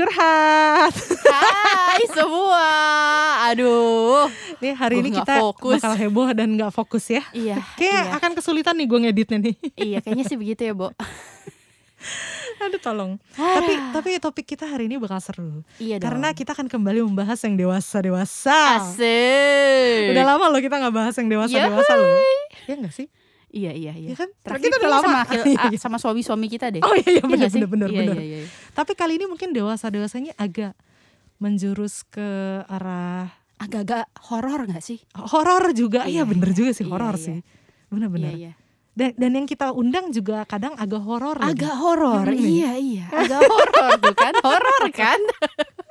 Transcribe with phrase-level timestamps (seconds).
[0.00, 0.94] curhat.
[1.28, 2.68] Hai semua.
[3.52, 4.32] Aduh.
[4.60, 5.80] Nih hari Gua ini kita fokus.
[5.80, 7.22] bakal heboh dan nggak fokus ya.
[7.36, 7.60] Iya.
[7.76, 8.16] Kayak iya.
[8.16, 9.54] akan kesulitan nih gue ngeditnya nih.
[9.76, 10.88] Iya, kayaknya sih begitu ya, Bo.
[12.60, 13.16] Aduh tolong.
[13.36, 15.64] tapi tapi topik kita hari ini bakal seru.
[15.80, 16.12] Iya dong.
[16.12, 18.80] Karena kita akan kembali membahas yang dewasa-dewasa.
[18.80, 20.12] Asik.
[20.12, 22.20] Udah lama loh kita nggak bahas yang dewasa-dewasa loh.
[22.68, 23.08] Iya gak sih?
[23.50, 24.08] Iya, iya, iya.
[24.08, 24.28] Iya kan?
[24.40, 25.02] Terakhir Kita udah lama.
[25.02, 25.78] sama, akil- Iya, ah, iya.
[25.78, 26.80] sama suami-suami kita deh.
[26.80, 28.16] Oh iya iya Iya benar nggak benar benar Iya, benar.
[28.16, 28.48] iya, iya.
[28.70, 30.72] Tapi kali ini mungkin dewasa-dewasanya agak
[31.36, 32.28] menjurus ke
[32.64, 35.04] arah Agak-agak horor gak sih?
[35.12, 36.08] horor juga.
[36.08, 36.56] Iya Iya, bener iya.
[36.56, 37.24] juga sih Iya, horor iya.
[37.26, 37.38] sih.
[37.88, 38.30] Benar-benar.
[38.30, 38.52] Iya, iya.
[38.90, 41.36] Dan, dan yang kita undang juga kadang agak horor.
[41.38, 42.24] Agak horor.
[42.26, 43.06] Iya, iya.
[43.06, 44.32] Agak horor tuh kan.
[44.40, 45.20] Horor kan?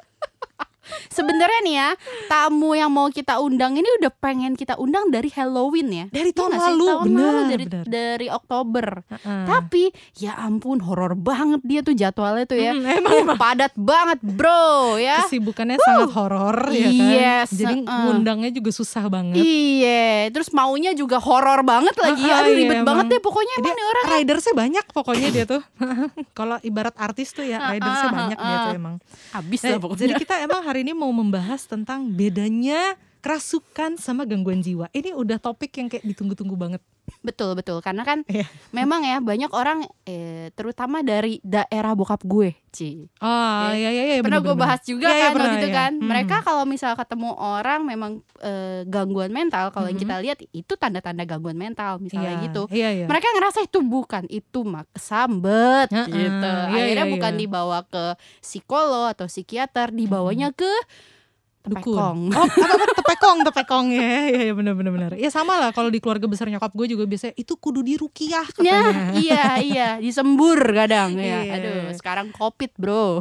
[1.20, 1.90] Sebenarnya nih ya,
[2.26, 6.06] tamu yang mau kita undang ini udah pengen kita undang dari Halloween ya.
[6.10, 6.62] Dari Iya tahun sih?
[6.66, 7.84] lalu, tahun benar, lalu dari benar.
[7.86, 8.88] dari Oktober.
[9.06, 9.44] Heeh.
[9.46, 9.84] Tapi
[10.16, 12.72] ya ampun horor banget dia tuh jadwalnya tuh ya.
[12.72, 15.26] Hmm, emang Uh, emang padat banget, Bro, ya.
[15.26, 17.10] kesibukannya sangat horor ya kan.
[17.12, 18.00] Yes, Jadi heeh.
[18.06, 19.36] ngundangnya juga susah banget.
[19.36, 22.24] Iya, terus maunya juga horor banget lagi.
[22.24, 23.12] Ah, ah, Aduh iya, ribet banget emang.
[23.12, 24.06] deh pokoknya Dia emang nih orang.
[24.16, 25.62] ridersnya banyak pokoknya dia tuh.
[26.38, 28.96] Kalau ibarat artis tuh ya ridersnya ah, banyak ah, dia tuh emang.
[29.32, 30.00] Habis Nah, lah pokoknya.
[30.00, 34.88] jadi kita emang hari ini mau membahas tentang bedanya kerasukan sama gangguan jiwa.
[34.90, 36.82] Ini udah topik yang kayak ditunggu-tunggu banget.
[37.20, 38.46] Betul betul karena kan Iya.
[38.70, 43.10] memang ya banyak orang eh, terutama dari daerah bokap gue, Ci.
[43.18, 44.16] Oh iya iya iya.
[44.22, 45.76] pernah gue bahas juga Iya, iya, kan pernah, waktu itu iya.
[45.76, 45.92] kan.
[45.98, 46.06] Hmm.
[46.06, 50.06] Mereka kalau misal ketemu orang memang eh, gangguan mental, kalau yang Mhm.
[50.06, 52.64] kita lihat itu tanda-tanda gangguan mental misalnya Iya, gitu.
[52.70, 53.06] Iya iya.
[53.10, 56.46] Mereka ngerasa itu bukan itu mah kesambet Heeh, gitu.
[56.46, 57.40] iya, Akhirnya iya, bukan iya.
[57.42, 58.04] dibawa ke
[58.40, 61.18] psikolog atau psikiater, dibawanya ke Dukun.
[61.60, 62.32] Tepekong.
[62.32, 64.00] Oh, apa, apa, tepekong, tepekong ya.
[64.26, 65.12] Iya, iya benar benar benar.
[65.14, 68.80] Ya sama lah kalau di keluarga besar nyokap gue juga biasanya itu kudu dirukiah katanya.
[68.90, 71.42] Nah, iya iya disembur kadang ya.
[71.42, 71.54] Iya.
[71.54, 73.20] Aduh, sekarang covid, Bro.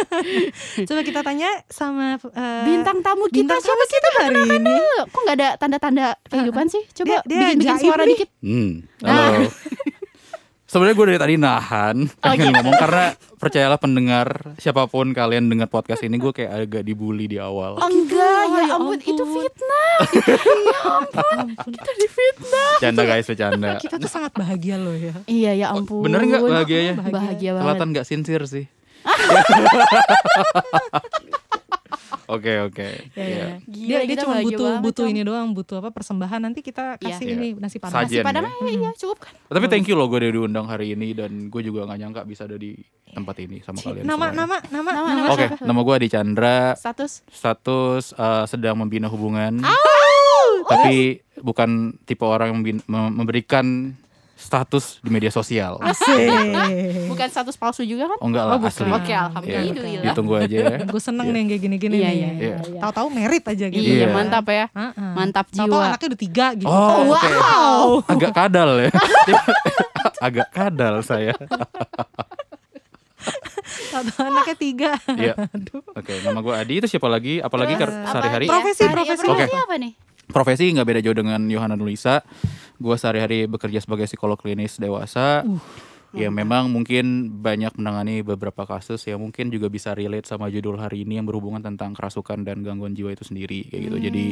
[0.88, 4.74] Coba kita tanya sama eh, Bintang tamu kita bintang siapa kita hari ini.
[4.74, 6.82] Loh, Kok nggak ada tanda-tanda kehidupan sih?
[6.92, 8.10] Coba Dia- dia bikin bikin suara nih.
[8.16, 8.28] dikit.
[8.40, 8.70] Hmm,
[9.02, 9.44] halo.
[10.70, 13.10] Sebenarnya gue dari tadi nahan pengen ngomong karena
[13.42, 17.74] percayalah pendengar siapa pun kalian dengar podcast ini gue kayak agak dibully di awal.
[17.74, 19.42] Oh, enggak, Oh, ya ya ampun, itu ampun.
[19.42, 19.98] fitnah.
[21.66, 21.90] Kita
[22.78, 23.82] Bercanda guys, bercanda.
[23.82, 25.10] Kita tuh sangat bahagia loh ya.
[25.26, 26.06] Iya, ya ampun.
[26.06, 26.94] Bener nggak bahagianya?
[27.02, 27.18] Bahagia.
[27.18, 27.66] Bahagia banget.
[27.66, 28.70] Kelihatan nggak sincere sih.
[32.30, 32.88] Oke oke.
[33.12, 33.42] Ya, ya, Iya.
[33.42, 33.54] ya.
[33.66, 37.04] Dia dia cuma butuh banget, butuh ini doang, butuh apa persembahan nanti kita Iya.
[37.10, 37.34] kasih Iya.
[37.34, 37.96] ini nasi padang.
[38.00, 38.22] Sajian.
[38.22, 38.70] Nasi padang ya.
[38.70, 39.32] iya cukup kan.
[39.34, 42.46] Tapi thank you loh gue udah diundang hari ini dan gue juga nggak nyangka bisa
[42.46, 44.38] ada di tempat ini sama kalian Nama semua.
[44.38, 45.08] nama nama Nama, nama.
[45.10, 45.30] nama.
[45.34, 46.58] Oke, nama gue Adi Chandra.
[46.72, 47.12] Status.
[47.26, 49.58] Status eh, sedang membina hubungan.
[50.62, 50.98] Tapi
[51.36, 51.70] bukan
[52.00, 53.96] tipe orang yang memberikan
[54.40, 55.76] status di media sosial.
[55.78, 56.32] Asik.
[57.06, 58.18] Bukan status palsu juga kan?
[58.18, 58.72] Oh enggak lah Oh, bukan.
[58.72, 58.88] asli.
[58.88, 60.04] Oke, Ya, alhamdulillah.
[60.06, 60.76] ditunggu aja ya.
[60.90, 61.32] Gue seneng Iya.
[61.32, 62.16] nih yang kayak gini-gini Iya, nih.
[62.16, 62.80] iya, iya, iya.
[62.80, 63.84] Tahu-tahu merit aja gitu.
[63.84, 64.06] Iya, Iya.
[64.10, 64.66] mantap ya.
[64.70, 65.12] Heeh.
[65.12, 65.86] Mantap Tahu-tahu jiwa.
[65.86, 66.66] anaknya udah tiga gitu.
[66.66, 67.28] Oh, oke.
[67.30, 67.84] wow.
[68.08, 68.90] Agak kadal ya.
[70.26, 71.34] Agak kadal saya.
[73.90, 74.90] Tahu-tahu anaknya tiga.
[75.10, 75.34] Iya.
[75.92, 77.38] Oke, nama gue Adi itu siapa lagi?
[77.38, 78.46] Apalagi sehari-hari?
[78.46, 79.22] Profesi, profesi.
[79.22, 79.92] Profesi apa nih?
[80.30, 82.22] profesi nggak beda jauh dengan Yohana Nulisa.
[82.80, 85.44] Gue sehari-hari bekerja sebagai psikolog klinis dewasa.
[86.10, 91.06] Ya memang mungkin banyak menangani beberapa kasus yang mungkin juga bisa relate sama judul hari
[91.06, 93.96] ini yang berhubungan tentang kerasukan dan gangguan jiwa itu sendiri kayak gitu.
[94.10, 94.26] Jadi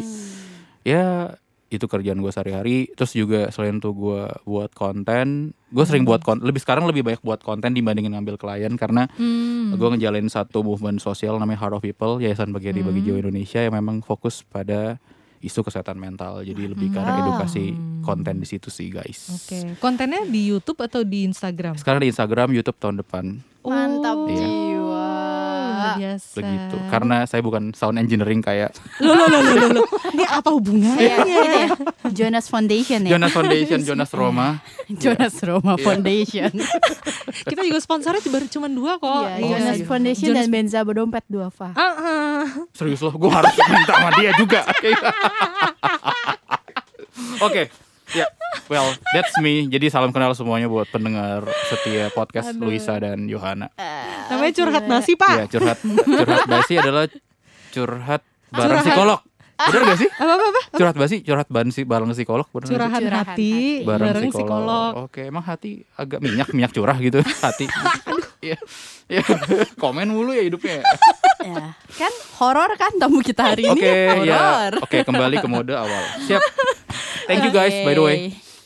[0.82, 1.36] ya
[1.69, 2.91] itu kerjaan gue sehari-hari.
[2.97, 6.48] Terus juga selain itu gue buat konten, gue sering buat konten.
[6.48, 9.76] Lebih sekarang lebih banyak buat konten dibandingin ngambil klien karena Hmm.
[9.76, 13.60] gue ngejalanin satu movement sosial namanya Heart of People, Yayasan Bagi Adik Bagi Jiwa Indonesia
[13.62, 14.97] yang memang fokus pada
[15.38, 16.41] isu kesehatan mental.
[16.41, 17.22] Jadi lebih ke arah Ah.
[17.22, 19.28] edukasi konten di situ sih guys.
[19.31, 19.76] Oke.
[19.76, 21.76] Kontennya di YouTube atau di Instagram?
[21.76, 23.25] Sekarang di Instagram, YouTube tahun depan
[23.60, 24.78] Mantap Oh, Iya.
[25.94, 26.34] Biasa.
[26.34, 26.76] begitu.
[26.87, 29.86] Karena saya bukan sound engineering kayak Loh, loh, loh, loh, loh, loh.
[30.10, 30.98] Ini apa hubungannya?
[30.98, 31.68] Iya, gitu ya.
[32.10, 33.10] Jonas Foundation ya.
[33.10, 34.48] Jonas Foundation, Jonas Roma.
[34.89, 35.84] Jonas Roma Iya.
[35.84, 36.51] Foundation.
[37.51, 39.24] Kita juga sponsornya baru cuma dua kok.
[39.24, 39.86] Iya, Oh, Jonas iya.
[39.86, 41.71] Foundation Jonas- dan Benza Berdompet Duafa.
[41.71, 42.42] Ah, ah.
[42.72, 44.60] Serius loh, gue harus minta sama dia juga.
[47.41, 47.71] Oke,
[48.13, 48.27] ya,
[48.69, 49.66] well, that's me.
[49.66, 52.69] Jadi salam kenal semuanya buat pendengar setia podcast Aduh.
[52.69, 53.69] Luisa dan Yohana.
[54.28, 55.34] Namanya curhat basi, Pak.
[55.34, 57.05] Iya, curhat curhat basi adalah
[57.71, 58.84] curhat bareng Curhat.
[58.87, 59.21] psikolog.
[59.59, 60.07] Bener gak sih?
[60.07, 60.60] Apa apa apa?
[60.71, 62.75] Curhat basi, curhat bareng si bareng psikolog, bener sih?
[62.78, 63.53] Curahan hati hati.
[63.83, 64.63] bareng, bareng psikolog.
[64.63, 64.93] psikolog.
[65.11, 67.66] Oke, emang hati agak minyak, minyak curah gitu hati.
[68.39, 68.54] Iya.
[69.11, 69.22] Iya.
[69.75, 70.87] Komen mulu ya hidupnya.
[71.43, 73.83] Ya, kan horor kan tamu kita hari ini.
[73.83, 73.91] Oke,
[74.22, 74.39] ya.
[74.39, 74.72] horor.
[74.87, 76.03] Oke, kembali ke mode awal.
[76.22, 76.39] Siap.
[77.28, 78.19] Thank you guys by the way.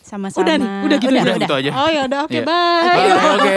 [0.02, 0.38] Sama-sama.
[0.38, 1.26] Udah nih, udah gitu udah, aja.
[1.26, 1.70] Udah gitu aja.
[1.72, 2.42] Oh ya udah oke Iya.
[2.44, 2.84] bye.
[2.84, 3.54] Oke, oke.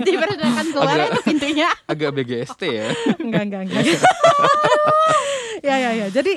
[0.00, 1.68] Dipersilakan keluar Agak- itu pintu kayaknya.
[1.84, 2.86] Agak BGST ya.
[3.24, 3.82] enggak enggak enggak.
[5.62, 6.06] ya ya ya.
[6.08, 6.32] Jadi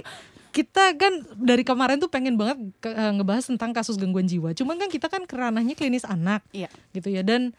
[0.49, 4.51] kita kan dari kemarin tuh pengen banget ke- eh, ngebahas tentang kasus gangguan jiwa.
[4.51, 6.73] Cuman kan kita kan keranahnya klinis anak Iya.
[6.91, 7.53] gitu ya dan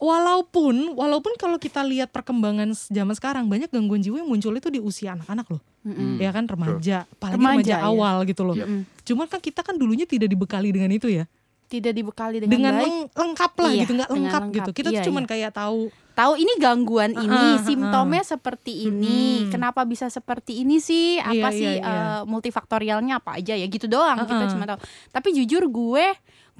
[0.00, 4.80] walaupun walaupun kalau kita lihat perkembangan zaman sekarang banyak gangguan jiwa yang muncul itu di
[4.80, 5.62] usia anak-anak loh.
[5.80, 6.16] Mm-mm.
[6.16, 7.84] Ya kan remaja, apalagi Remaja, remaja, ya.
[7.84, 8.56] awal gitu loh.
[8.56, 8.80] Mm-mm.
[9.02, 11.24] Cuman kan kita kan dulunya tidak dibekali dengan itu ya.
[11.70, 12.82] Tidak dibekali dengan, Dengan, baik.
[12.82, 14.56] leng- lengkap lah Iya, gitu, nggak lengkap, lengkap.
[14.58, 14.70] gitu.
[14.74, 15.30] Kita Iya, tuh cuman iya.
[15.30, 15.80] kayak tahu
[16.10, 19.46] Tahu ini gangguan ini, Ah, ah, simptomnya seperti ini.
[19.46, 19.52] Mm-mm.
[19.54, 21.16] Kenapa bisa seperti ini sih?
[21.16, 21.96] Apa Iya, sih iya, iya.
[22.18, 24.20] eh, multifaktorialnya apa aja ya gitu doang.
[24.20, 24.50] Kita Ah, ah.
[24.50, 24.78] cuma tahu.
[25.08, 26.04] Tapi jujur gue,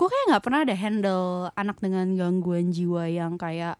[0.00, 3.76] gue kayak nggak pernah ada handle anak dengan gangguan jiwa yang kayak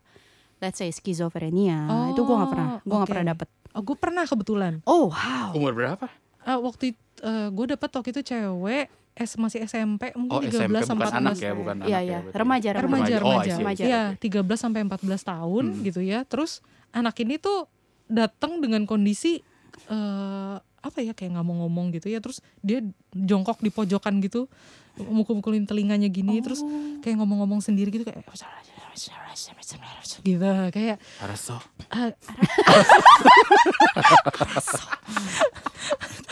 [0.61, 1.89] let's say skizofrenia.
[2.13, 2.69] itu gue nggak pernah.
[2.85, 3.13] Gue nggak oke.
[3.17, 3.49] pernah dapet.
[3.73, 4.73] Oh, gue pernah kebetulan.
[4.85, 5.57] Oh wow.
[5.57, 6.07] Umur berapa?
[6.45, 6.93] Eh, waktu
[7.49, 11.21] gue dapet waktu itu cewek S masih SMP mungkin Oh 13 SMP sampai bukan 14
[11.21, 12.19] anak ya, bukan Iya anak iya.
[12.21, 12.21] ya.
[12.33, 13.15] Remaja remaja remaja.
[13.21, 13.83] Oh, remaja, remaja.
[13.85, 15.81] Iya, 13 sampai 14 tahun Hmm.
[15.85, 16.25] gitu ya.
[16.29, 16.61] Terus
[16.93, 17.65] anak ini tuh
[18.09, 19.41] datang dengan kondisi
[19.89, 22.19] eh apa ya kayak nggak mau ngomong gitu ya.
[22.19, 22.81] Terus dia
[23.12, 24.49] jongkok di pojokan gitu,
[24.97, 26.61] mukul-mukulin telinganya gini, terus
[27.00, 28.25] kayak ngomong-ngomong sendiri gitu kayak
[30.21, 31.56] gitu kayak Araso.
[31.88, 32.11] ah,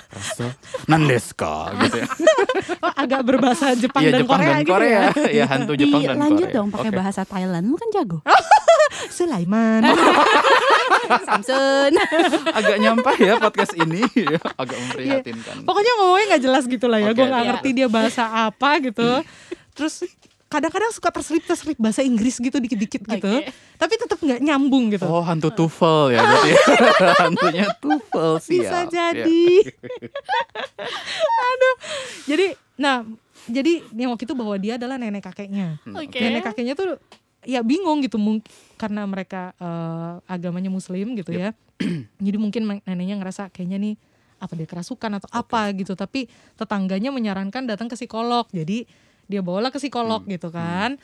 [0.09, 0.47] Araso.
[0.89, 1.55] Nandeska
[1.85, 2.09] gitu ya.
[2.81, 4.99] oh, agak berbahasa Jepang Iya dan Jepang Korea dan gitu Korea.
[4.99, 5.11] ya.
[5.29, 6.57] Iya hantu Jepang Ih, dan lanjut Korea.
[6.57, 6.99] dong pakai Oke.
[6.99, 7.65] bahasa Thailand.
[7.69, 8.19] Lu kan jago.
[9.09, 9.83] Sulaiman.
[11.09, 11.93] Samsun.
[12.59, 14.03] Agak nyampah ya podcast ini.
[14.15, 15.65] Ya, Agak memprihatinkan.
[15.65, 17.11] Pokoknya ngomongnya nggak jelas gitu lah ya.
[17.15, 17.51] Oke, Gue nggak iya.
[17.55, 19.09] ngerti dia bahasa apa gitu.
[19.73, 20.05] Terus
[20.49, 23.33] kadang-kadang suka terselip terselip bahasa Inggris gitu dikit-dikit gitu.
[23.77, 25.05] Tapi tetap nggak nyambung gitu.
[25.05, 26.51] Oh hantu tufel ya berarti.
[27.25, 29.49] Hantunya tufel sih Bisa jadi.
[31.53, 31.75] Aduh.
[32.27, 32.47] Jadi
[32.79, 33.05] nah
[33.49, 35.81] jadi yang waktu itu bahwa dia adalah nenek kakeknya.
[35.85, 36.21] Oke.
[36.21, 36.97] Nenek kakeknya tuh
[37.45, 38.45] ya bingung gitu mungkin
[38.79, 41.53] karena mereka eh, agamanya muslim gitu ya.
[42.25, 43.95] Jadi mungkin neneknya ngerasa kayaknya nih
[44.39, 45.99] apa dia kerasukan atau apa gitu.
[45.99, 48.47] Tapi tetangganya menyarankan datang ke psikolog.
[48.55, 48.87] Jadi
[49.27, 50.97] dia bawalah ke psikolog gitu kan.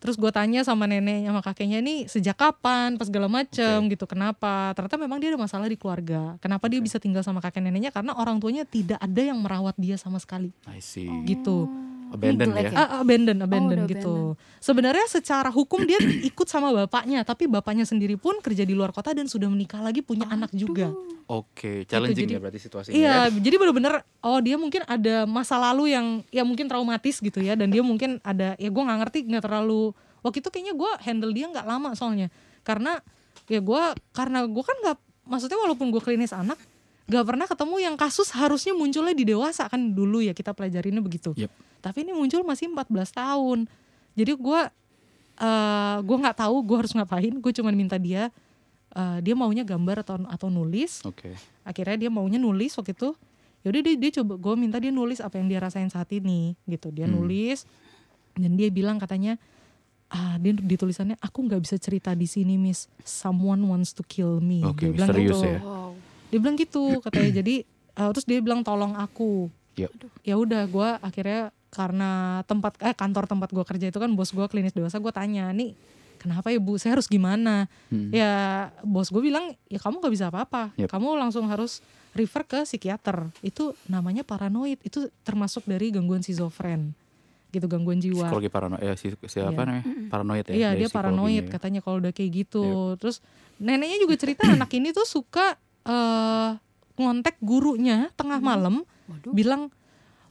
[0.00, 2.96] Terus gue tanya sama neneknya sama kakeknya nih sejak kapan?
[2.96, 4.72] Pas segala macem gitu kenapa?
[4.72, 6.40] Ternyata memang dia ada masalah di keluarga.
[6.40, 7.92] Kenapa dia bisa tinggal sama kakek neneknya?
[7.92, 10.56] Karena orang tuanya tidak ada yang merawat dia sama sekali.
[10.64, 11.04] I see.
[11.28, 11.68] gitu
[12.10, 12.78] Abandon Neglect ya.
[12.78, 14.14] Ah, abandon, abandon udah gitu.
[14.58, 15.96] Sebenarnya secara hukum dia
[16.30, 20.02] ikut sama bapaknya, tapi bapaknya sendiri pun kerja di luar kota dan sudah menikah lagi
[20.02, 20.90] punya anak juga.
[21.30, 22.94] Oke, challenging jadi- ya berarti situasinya.
[22.94, 23.38] Iya, ya.
[23.38, 27.70] jadi bener-bener oh dia mungkin ada masa lalu yang ya mungkin traumatis gitu ya, dan
[27.70, 29.94] dia mungkin ada ya gue nggak ngerti nggak terlalu
[30.26, 32.28] waktu itu kayaknya gue handle dia nggak lama soalnya
[32.66, 32.98] karena
[33.46, 34.98] ya gue karena gue kan nggak
[35.30, 36.58] maksudnya walaupun gue klinis anak
[37.10, 41.34] gak pernah ketemu yang kasus harusnya munculnya di dewasa kan dulu ya kita pelajarinnya begitu.
[41.34, 41.50] Yep.
[41.80, 43.58] Tapi ini muncul masih 14 tahun.
[44.14, 44.60] Jadi gue
[45.40, 47.32] eh gue nggak tahu gue harus ngapain.
[47.34, 48.28] Gue cuma minta dia
[48.90, 51.00] eh, dia maunya gambar atau atau nulis.
[51.02, 51.32] Oke.
[51.62, 53.16] Akhirnya dia maunya nulis waktu itu.
[53.60, 56.88] Yaudah dia, dia coba gue minta dia nulis apa yang dia rasain saat ini gitu.
[56.88, 57.16] Dia Hmm.
[57.16, 57.64] nulis
[58.32, 59.36] dan dia bilang katanya
[60.06, 64.38] ah dia di tulisannya aku nggak bisa cerita di sini miss someone wants to kill
[64.38, 65.60] me Oke, dia bilang misterius gitu ya.
[65.60, 65.92] Wow.
[66.26, 67.54] dia bilang gitu katanya jadi
[67.94, 69.46] eh, terus dia bilang tolong aku
[69.78, 69.90] Yep.
[70.22, 72.10] ya udah gue akhirnya karena
[72.44, 75.72] tempat eh kantor tempat gue kerja itu kan bos gue klinis dewasa gue tanya nih
[76.16, 78.10] kenapa ya bu saya harus gimana Hmm.
[78.10, 78.30] ya
[78.82, 80.90] bos gue bilang ya kamu nggak bisa apa-apa Yep.
[80.90, 81.78] kamu langsung harus
[82.10, 86.90] refer ke psikiater itu namanya paranoid itu termasuk dari gangguan schizofren
[87.48, 89.62] gitu gangguan jiwa Psikologi paranoid ya si, siapa Iya.
[89.64, 89.82] namanya?
[90.06, 90.54] Paranoid ya.
[90.54, 91.50] Iya dia paranoid ya.
[91.50, 92.62] katanya kalau udah kayak gitu.
[92.94, 93.18] Terus
[93.58, 96.50] neneknya juga cerita anak ini tuh suka eh
[96.94, 99.32] ngontek gurunya tengah malam Waduh.
[99.32, 99.66] bilang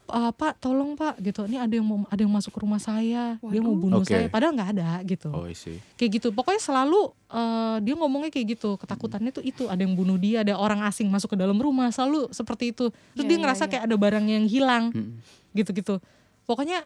[0.10, 1.46] "Ah, Pak tolong Pak gitu.
[1.46, 3.38] Ini ada yang mau ada yang masuk ke rumah saya.
[3.40, 3.82] Dia mau Waduh.
[3.82, 4.12] bunuh Oke.
[4.12, 4.28] saya.
[4.28, 5.30] Padahal nggak ada gitu.
[5.30, 5.78] Oh, I see.
[5.96, 6.28] Kayak gitu.
[6.30, 7.00] Pokoknya selalu
[7.30, 8.76] eh, dia ngomongnya kayak gitu.
[8.76, 11.90] Ketakutannya tuh itu ada yang bunuh dia, ada orang asing masuk ke dalam rumah.
[11.90, 12.90] Selalu seperti itu.
[13.14, 13.72] Terus Iya, dia iya, ngerasa iya.
[13.72, 15.22] kayak ada barang yang hilang Hmm.
[15.52, 16.02] gitu-gitu.
[16.44, 16.82] Pokoknya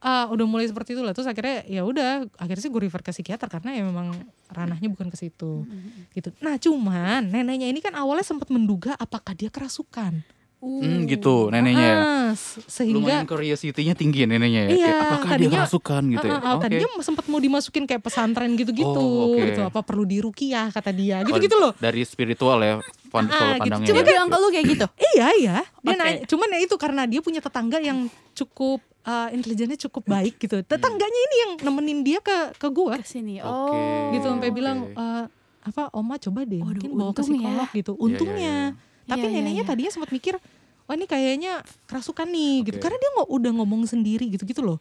[0.00, 1.16] ah, udah mulai seperti itu lah.
[1.16, 4.12] Terus akhirnya ya udah, akhirnya sih gue refer ke psikiater karena ya memang
[4.52, 5.64] ranahnya bukan ke situ.
[6.12, 6.28] Gitu.
[6.44, 10.20] Nah, cuman neneknya ini kan awalnya sempat menduga apakah dia kerasukan.
[10.64, 11.96] Hmm, gitu neneknya ya.
[11.98, 14.70] Ah, se- sehingga Lumayan curiosity-nya tinggi ya neneknya ya.
[14.70, 16.32] Iya, Kayak, apakah dia tadinya- kerasukan gitu ya?
[16.32, 16.62] Ah, ah, ah, Oke.
[16.64, 19.44] tadinya sempat mau dimasukin kayak pesantren gitu-gitu Oh, oke.
[19.44, 19.60] gitu.
[19.62, 21.20] Apa perlu dirukiah kata dia.
[21.20, 21.72] Oh, Gitu-gitu loh.
[21.76, 22.74] Dari spiritual ya,
[23.06, 23.60] pand- Ah, gitu.
[23.60, 23.88] pandangnya.
[23.88, 24.06] Coba ya.
[24.06, 24.86] bilang ke lu kayak gitu.
[25.14, 25.56] Iya iya.
[25.78, 26.00] Dia Oke.
[26.00, 27.98] nanya, cuman ya itu karena dia punya tetangga yang
[28.32, 30.58] cukup uh, intelijennya cukup baik gitu.
[30.60, 33.38] Tetangganya ini yang nemenin dia ke ke gua Ke sini.
[33.38, 33.52] Oke.
[33.70, 34.10] Oh.
[34.12, 34.56] gitu sampai Oke.
[34.56, 35.24] bilang "Eh,
[35.62, 37.26] apa Oma coba deh Waduh, mungkin bawa ke ya.
[37.26, 37.92] psikolog gitu.
[37.92, 38.56] Iya, Untungnya.
[38.70, 39.68] iya, Tapi Iya, iya, neneknya iya.
[39.68, 40.36] tadinya sempat mikir
[40.84, 42.84] Wah ini kayaknya kerasukan nih gitu Oke.
[42.84, 44.78] Karena dia nggak udah ngomong sendiri gitu-gitu loh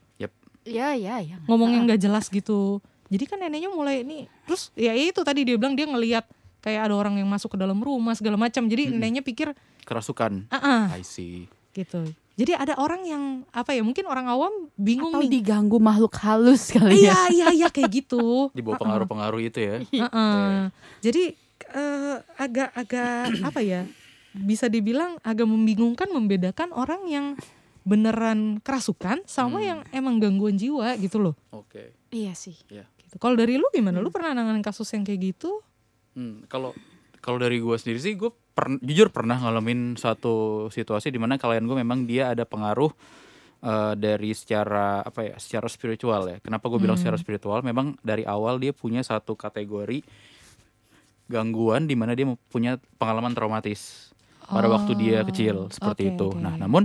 [0.63, 1.35] Iya, iya, iya.
[1.43, 2.79] Ngomong yang gak jelas gitu
[3.11, 6.25] jadi kan neneknya mulai nih terus ya itu tadi dia bilang dia ngelihat
[6.65, 9.53] kayak ada orang yang masuk ke dalam rumah segala macam jadi neneknya pikir
[9.83, 10.47] Kerasukan.
[10.49, 11.45] ah, I see.
[11.75, 16.17] gitu jadi ada orang yang apa ya mungkin orang awam bingung Atau nih diganggu makhluk
[16.17, 17.13] halus kali ya.
[17.13, 19.75] iya iya iya kayak gitu Di bawah pengaruh-pengaruh itu ya.
[19.85, 20.73] Heeh.
[21.05, 21.23] Jadi
[21.69, 23.85] eh, agak-agak apa ya?
[24.33, 27.25] Bisa dibilang agak membingungkan membedakan orang yang
[27.83, 29.67] beneran kerasukan sama Hmm.
[29.67, 31.35] yang emang gangguan jiwa gitu loh.
[31.51, 31.93] Oke.
[32.09, 32.55] Iya sih.
[32.55, 33.15] Gitu.
[33.19, 33.99] Kalau dari lu gimana?
[33.99, 35.61] Lu pernah nanganin kasus yang kayak gitu?
[36.15, 36.71] Hmm, kalau
[37.19, 38.31] kalau dari gue sendiri sih gue
[38.81, 42.91] jujur pernah ngalamin satu situasi di mana klien gue memang dia ada pengaruh
[43.63, 47.03] eh, dari secara apa ya secara spiritual ya kenapa gue bilang Hmm.
[47.07, 50.03] secara spiritual memang dari awal dia punya satu kategori
[51.25, 54.02] gangguan di mana dia punya pengalaman traumatis
[54.45, 56.39] pada waktu dia Oh, kecil seperti oke, itu oke.
[56.39, 56.83] nah namun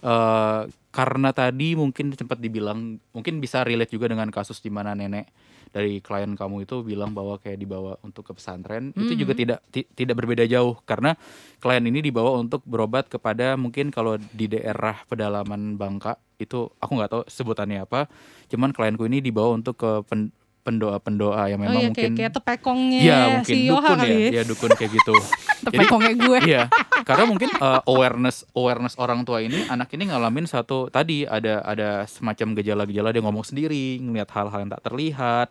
[0.00, 0.60] eh,
[0.90, 5.28] karena tadi mungkin sempat dibilang mungkin bisa relate juga dengan kasus di mana nenek
[5.68, 9.38] dari klien kamu itu bilang bahwa kayak dibawa untuk ke pesantren itu juga Mhm.
[9.38, 11.12] tidak ti- tidak berbeda jauh karena
[11.58, 17.10] klien ini dibawa untuk berobat kepada mungkin kalau di daerah pedalaman Bangka itu aku nggak
[17.10, 18.08] tahu sebutannya apa
[18.48, 20.32] cuman klienku ini dibawa untuk ke pen-
[20.64, 24.10] pendoa-pendoa yang oh memang iya mungkin kayak kayak tepekongnya Iya mungkin si Yoha dukun kali
[24.10, 24.30] ya, ya.
[24.32, 25.14] ya dukun kayak gitu.
[25.66, 26.38] Jadi Tepekongnya gue.
[26.46, 26.62] iya,
[27.02, 32.06] karena mungkin uh, awareness awareness orang tua ini anak ini ngalamin satu tadi ada ada
[32.06, 35.48] semacam gejala-gejala dia ngomong sendiri, ngelihat hal-hal yang tak terlihat.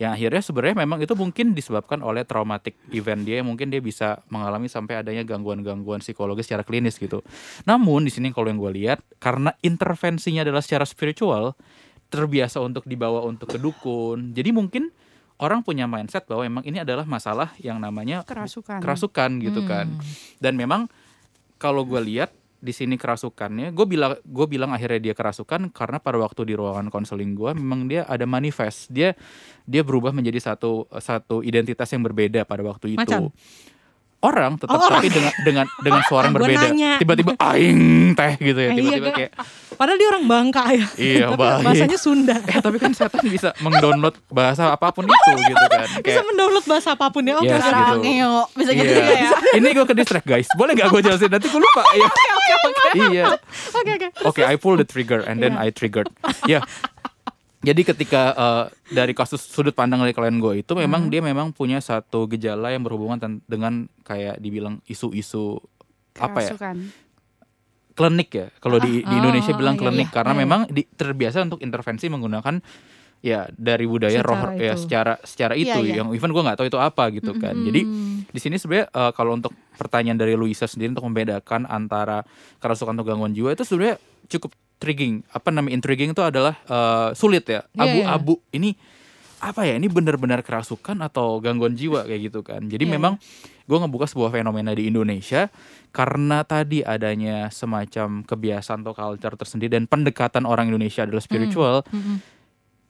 [0.00, 4.66] Yang akhirnya sebenarnya memang itu mungkin disebabkan oleh traumatic event dia mungkin dia bisa mengalami
[4.66, 7.20] sampai adanya gangguan-gangguan psikologis secara klinis gitu.
[7.68, 11.54] Namun di sini kalau yang gue lihat karena intervensinya adalah secara spiritual
[12.12, 14.36] terbiasa untuk dibawa untuk ke dukun.
[14.36, 14.92] Jadi mungkin
[15.42, 18.78] orang punya mindset bahwa memang ini adalah masalah yang namanya Kerasukan.
[18.78, 20.00] kerasukan gitu kan Hmm.
[20.38, 20.86] dan memang
[21.58, 26.14] kalau gue lihat di sini kerasukannya gue bilang gue bilang akhirnya dia kerasukan karena pada
[26.16, 29.18] waktu di ruangan konseling gue memang dia ada manifest dia
[29.66, 33.34] dia berubah menjadi satu satu identitas yang berbeda pada waktu itu Macan?
[34.22, 37.80] Orang tetap Oh, tapi dengan dengan dengan suara yang berbeda tiba-tiba aing
[38.12, 39.32] teh gitu ya iya, tiba-tiba kayak
[39.72, 40.86] Padahal dia orang Bangka ya.
[40.94, 42.36] iya Tapi baik Bahasanya Sunda.
[42.38, 46.64] eh tapi kan setan bisa mendownload bahasa apa pun itu gitu kan Bisa kayak mendownload
[46.64, 47.34] bahasa apa pun ya.
[47.34, 47.74] Oke, Yes, oke.
[47.74, 47.94] gitu.
[48.00, 48.36] Ngeo.
[48.52, 49.00] Bisa gitu Iya.
[49.00, 49.30] juga ya.
[49.58, 50.46] Ini gue ke distract guys.
[50.54, 51.26] Boleh gak gue jelasin?
[51.26, 51.82] Nanti gue lupa.
[51.90, 52.08] Iya.
[52.92, 53.24] Iya.
[53.74, 54.08] Oke, oke.
[54.22, 56.12] Oke, I pull the trigger and then I triggered.
[56.44, 56.62] Ya.
[57.62, 61.78] Jadi ketika eh, dari kasus sudut pandang dari klien gue itu memang dia memang punya
[61.78, 65.62] satu gejala yang berhubungan dengan kayak dibilang isu-isu
[66.12, 66.52] apa ya
[67.92, 70.42] klinik ya kalau di, di Ah, Indonesia oh, bilang iya, klinik iya, karena iya, iya.
[70.42, 72.54] memang di- terbiasa untuk intervensi menggunakan
[73.20, 74.80] ya dari budaya roh Secara ya itu.
[74.82, 75.94] secara secara Iya, itu iya.
[76.02, 78.26] yang even gue nggak tahu itu apa gitu kan jadi Hmm.
[78.26, 82.24] di sini sebenarnya eh, kalau untuk pertanyaan dari Luisa sendiri untuk membedakan antara
[82.58, 84.50] kerasukan atau gangguan jiwa itu sebenarnya cukup
[84.82, 85.22] intriguing.
[85.30, 87.62] Apa namanya intriguing itu adalah eh, sulit ya.
[87.70, 87.86] Iya, iya.
[87.86, 88.42] abu-abu.
[88.50, 88.74] Ini
[89.38, 89.78] apa ya?
[89.78, 92.66] Ini benar-benar kerasukan atau gangguan jiwa kayak gitu kan.
[92.66, 93.22] Jadi Iya, memang
[93.70, 95.46] gue ngebuka sebuah fenomena di Indonesia
[95.94, 101.86] karena tadi adanya semacam kebiasaan atau culture tersendiri dan pendekatan orang Indonesia adalah spiritual.
[101.94, 102.18] Mm-mm.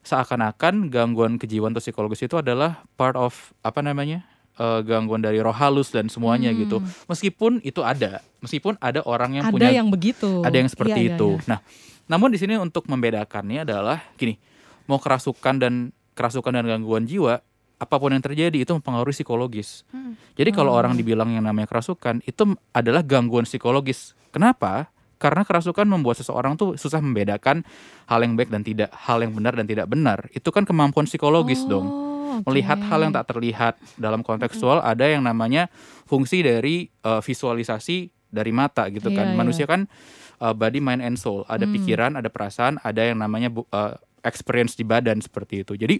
[0.03, 5.51] seakan-akan gangguan kejiwaan atau psikologis itu adalah part of apa namanya eh, gangguan dari roh
[5.51, 6.59] halus dan semuanya Hmm.
[6.59, 10.41] gitu meskipun itu ada meskipun ada orang yang Ada punya yang begitu.
[10.41, 11.47] ada yang seperti Iya, iya, itu iya.
[11.47, 11.59] nah
[12.05, 14.35] namun di sini untuk membedakannya adalah gini
[14.83, 15.73] mau kerasukan dan
[16.13, 17.39] kerasukan dan gangguan jiwa
[17.75, 20.13] apa pun yang terjadi itu mempengaruhi psikologis Hmm.
[20.33, 20.77] jadi kalau Oh.
[20.77, 26.75] orang dibilang yang namanya kerasukan itu adalah gangguan psikologis kenapa karena kerasukan membuat seseorang tuh
[26.75, 27.63] susah membedakan
[28.05, 31.63] hal yang baik dan tidak hal yang benar dan tidak benar itu kan kemampuan psikologis
[31.63, 31.87] dong
[32.23, 32.47] Oh, oke.
[32.47, 35.67] melihat hal yang tak terlihat dalam kontekstual ada yang namanya
[36.07, 39.35] fungsi dari eh, visualisasi dari mata gitu Iya, kan iya.
[39.35, 39.91] manusia kan
[40.39, 41.75] eh, body mind and soul ada Hmm.
[41.75, 45.99] pikiran ada perasaan ada yang namanya eh, experience di badan seperti itu jadi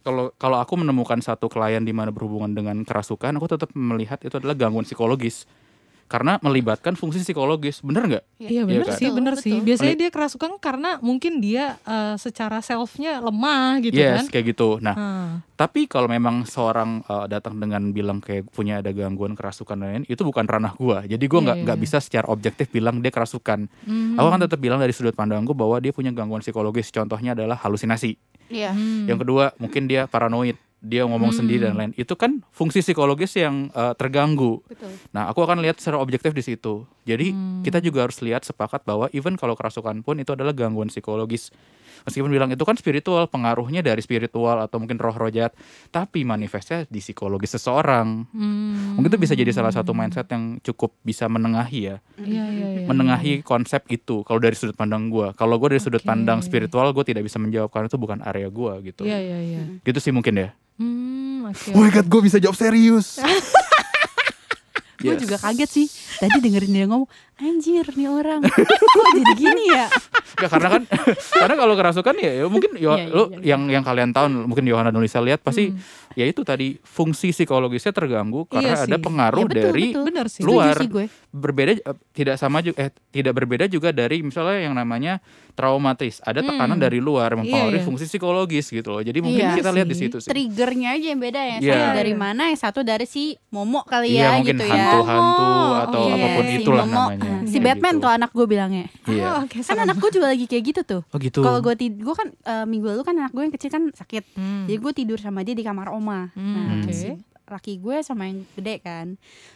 [0.00, 4.34] kalau kalau aku menemukan satu klien di mana berhubungan dengan kerasukan aku tetap melihat itu
[4.34, 5.46] adalah gangguan psikologis
[6.10, 8.98] karena melibatkan fungsi psikologis bener nggak Iya benar kan?
[8.98, 9.52] sih, Betul, benar sih.
[9.52, 9.64] betul.
[9.64, 14.26] Biasanya dia kerasukan karena mungkin dia eh, secara selfnya lemah gitu yes kan.
[14.28, 15.30] kayak gitu nah Ah.
[15.54, 20.04] Tapi kalau memang seorang uh, datang dengan bilang kayak punya ada gangguan kerasukan dan lain,
[20.08, 21.04] itu bukan ranah gua.
[21.04, 21.84] Jadi gua Iya, nggak iya, nggak iya.
[21.84, 23.68] bisa secara objektif bilang dia kerasukan.
[23.84, 24.16] Mhm.
[24.16, 26.88] Aku kan tetap bilang dari sudut pandangku bahwa dia punya gangguan psikologis.
[26.88, 28.16] Contohnya adalah halusinasi.
[28.48, 28.72] Iya.
[28.72, 29.04] Hmm.
[29.04, 30.56] Yang kedua mungkin dia paranoid.
[30.80, 31.40] Dia ngomong Hmm.
[31.44, 31.92] sendiri dan lain.
[31.92, 34.64] Itu kan fungsi psikologis yang uh, terganggu.
[34.64, 34.96] Betul.
[35.12, 36.88] Nah, aku akan lihat secara objektif di situ.
[37.04, 37.60] Jadi Hmm.
[37.60, 41.52] kita juga harus lihat sepakat bahwa even kalau kerasukan pun itu adalah gangguan psikologis.
[42.02, 45.52] Meskipun bilang itu kan spiritual pengaruhnya dari spiritual atau mungkin roh-roh jahat
[45.88, 48.94] tapi manifestnya di psikologi seseorang Hmm.
[48.94, 52.86] mungkin itu bisa jadi salah satu mindset yang cukup bisa menengahi ya Iya, iya, iya.
[52.86, 56.06] menengahi konsep itu kalau dari sudut pandang gua kalau gue dari sudut Oke.
[56.06, 59.62] pandang spiritual gue tidak bisa menjawab karena itu bukan area gua gitu Iya, iya, iya.
[59.80, 61.72] gitu sih mungkin ya Hmm, oke.
[61.72, 63.16] oh my god gue bisa jawab serius
[65.00, 65.24] Gue Yes.
[65.24, 65.86] juga kaget sih.
[66.20, 67.08] Tadi dengerin dia ngomong,
[67.40, 68.40] anjir nih orang.
[68.94, 69.86] Kok jadi gini ya?
[70.32, 70.82] Nggak, karena kan
[71.40, 73.38] karena kalau kerasukan ya, ya mungkin yo, Iya, iya, lu iya.
[73.50, 75.78] yang yang kalian tahu mungkin Yohana Nulisa lihat pasti Hmm.
[76.12, 79.02] ya itu tadi fungsi psikologisnya terganggu karena Iya ada sih.
[79.02, 80.04] pengaruh Ya, betul, dari betul.
[80.26, 80.42] Sih.
[80.42, 80.74] luar.
[80.76, 81.06] Sih gue.
[81.30, 85.22] berbeda eh, tidak sama juga eh tidak berbeda juga dari misalnya yang namanya
[85.54, 86.82] traumatis ada tekanan Hmm.
[86.82, 87.86] dari luar mempengaruhi Iya, iya.
[87.86, 90.06] fungsi psikologis gitu loh jadi mungkin Iya kita lihat di sih.
[90.06, 91.56] situ sih Triggernya aja yang beda ya.
[91.58, 91.70] Iya.
[91.70, 94.74] Satu dari mana, yang satu dari si Momo kali iya ya mungkin gitu ya.
[94.74, 95.46] hantu-hantu
[95.80, 98.02] atau Iya, apa pun si itulah Momo, namanya ah, Si Batman gitu.
[98.02, 98.86] kalau anak gue bilangnya.
[99.06, 101.02] iya Oh, oke, Kan anak gue juga lagi kayak gitu tuh.
[101.04, 103.68] oh gitu Kalau gue tid gue kan eh, minggu lalu kan anak gue yang kecil
[103.68, 104.24] kan sakit.
[104.34, 104.64] Hmm.
[104.64, 106.28] Jadi gue tidur sama dia di kamar oma.
[106.32, 106.90] Hmm, Nah, oke.
[106.90, 109.06] si laki gue sama yang gede kan.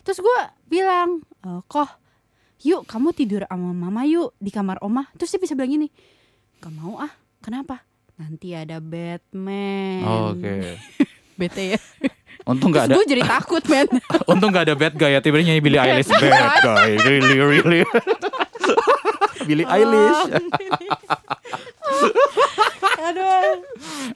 [0.01, 0.39] Terus gue
[0.69, 1.87] bilang, "Eh, koh,
[2.61, 5.07] yuk kamu tidur sama mama yuk di kamar oma.
[5.13, 5.89] Terus dia bisa bilang gini,
[6.59, 7.83] gak mau ah, kenapa?
[8.15, 10.03] Nanti ada Batman.
[10.03, 10.79] Oh, oke
[11.35, 11.81] Bete ya.
[12.45, 13.89] Untung nggak ada gue jadi takut men.
[14.33, 17.81] untung nggak ada bad guy ya tiba-tiba nyanyi Billie Eilish bad guy really really
[19.47, 20.21] Billie Eilish
[23.05, 23.61] Aduh.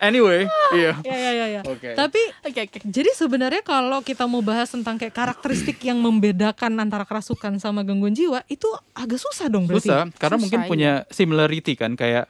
[0.01, 1.63] anyway iya Ya, ya, ya, ya.
[1.63, 1.93] Oke.
[1.93, 2.79] Tapi Oke oke.
[2.83, 8.13] jadi sebenarnya kalau kita mau bahas tentang kayak karakteristik yang membedakan antara kerasukan sama gangguan
[8.13, 9.89] jiwa itu agak susah dong berarti.
[9.89, 10.69] susah karena Susah, mungkin iya.
[10.69, 12.29] punya similarity kan kayak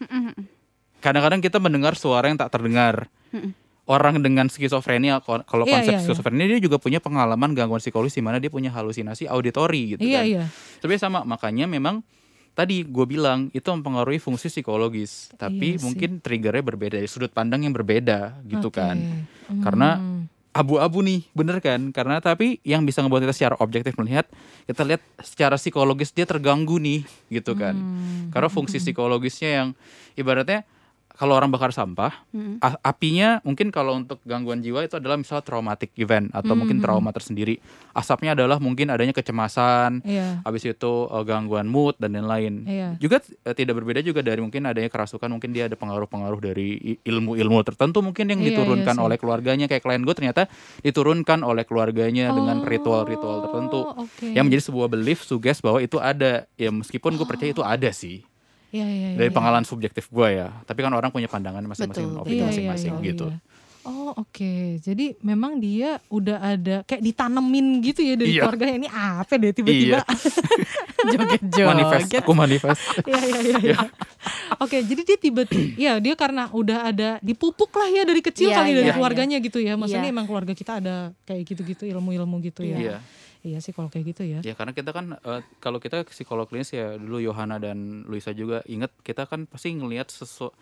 [0.98, 3.54] kadang-kadang kita mendengar suara yang tak terdengar Mm-mm.
[3.88, 6.04] Orang dengan skizofrenia kalau Iya, konsep iya, iya.
[6.04, 10.14] skizofrenia dia juga punya pengalaman gangguan psikologis di mana dia punya halusinasi auditori gitu Iya,
[10.14, 10.44] kan iya.
[10.78, 12.04] tapi sama makanya memang
[12.52, 17.62] tadi gue bilang itu mempengaruhi fungsi psikologis tapi Iya mungkin triggernya berbeda dari sudut pandang
[17.62, 18.76] yang berbeda gitu Oke.
[18.76, 18.96] kan
[19.48, 19.64] Hmm.
[19.64, 19.96] Karena
[20.50, 24.28] abu-abu nih bener kan karena tapi yang bisa ngebuat kita secara objektif melihat
[24.66, 28.28] kita lihat secara psikologis dia terganggu nih gitu kan Hmm.
[28.28, 29.68] karena fungsi psikologisnya yang
[30.12, 30.66] ibaratnya
[31.18, 32.14] kalau orang bakar sampah
[32.58, 36.78] a- apinya mungkin kalau untuk gangguan jiwa itu adalah misalnya traumatic event atau Hmm, mungkin
[36.78, 37.58] hmm, trauma tersendiri
[37.92, 40.40] asapnya adalah mungkin adanya kecemasan Iya.
[40.40, 42.88] habis itu eh, gangguan mood dan lain-lain Iya.
[42.96, 46.68] juga eh, tidak berbeda juga dari mungkin adanya kerasukan mungkin dia ada pengaruh-pengaruh dari
[47.02, 49.02] ilmu-ilmu tertentu mungkin yang Iya, iya diturunkan sih.
[49.02, 50.46] oleh keluarganya kayak klien gue ternyata
[50.80, 54.26] diturunkan oleh keluarganya dengan Oh, ritual-ritual tertentu oke.
[54.28, 58.22] yang menjadi sebuah belief suggest bahwa itu ada ya meskipun gue percaya itu ada sih
[58.68, 59.36] Iya, iya, iya, dari iya.
[59.36, 63.06] pengalaman subjektif gue ya tapi kan orang punya pandangan masing-masing opini Iya, iya, masing-masing iya,
[63.12, 63.40] gitu iya.
[63.88, 68.44] Oh oke, jadi memang dia udah ada kayak ditanemin gitu ya dari Iya.
[68.44, 70.04] keluarganya ini apa deh tiba-tiba.
[71.08, 71.68] Joget-joget.
[71.72, 73.56] manifest aku manifest Iya iya iya.
[73.64, 73.78] iya.
[74.60, 78.56] Oke, jadi dia tiba-tiba, ya dia karena udah ada dipupuk lah ya dari kecil Iya,
[78.60, 79.72] kali dari iya, keluarganya gitu ya.
[79.78, 80.14] Maksudnya Iya.
[80.20, 82.76] emang keluarga kita ada kayak gitu-gitu ilmu-ilmu gitu ya.
[82.76, 82.96] iya
[83.48, 84.40] Iya sih kalau kayak gitu ya.
[84.44, 88.60] Ya karena kita kan eh, kalau kita psikolog klinis ya dulu Yohana dan Luisa juga
[88.68, 90.52] ingat kita kan pasti ngelihat sesu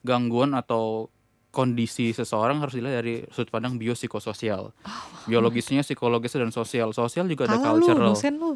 [0.00, 1.12] gangguan atau
[1.50, 4.70] kondisi seseorang harus dilihat dari sudut pandang biopsikososial.
[5.26, 6.94] Biologisnya, psikologisnya dan sosial.
[6.94, 8.14] Sosial juga ada lu, cultural.
[8.14, 8.54] dosen lu.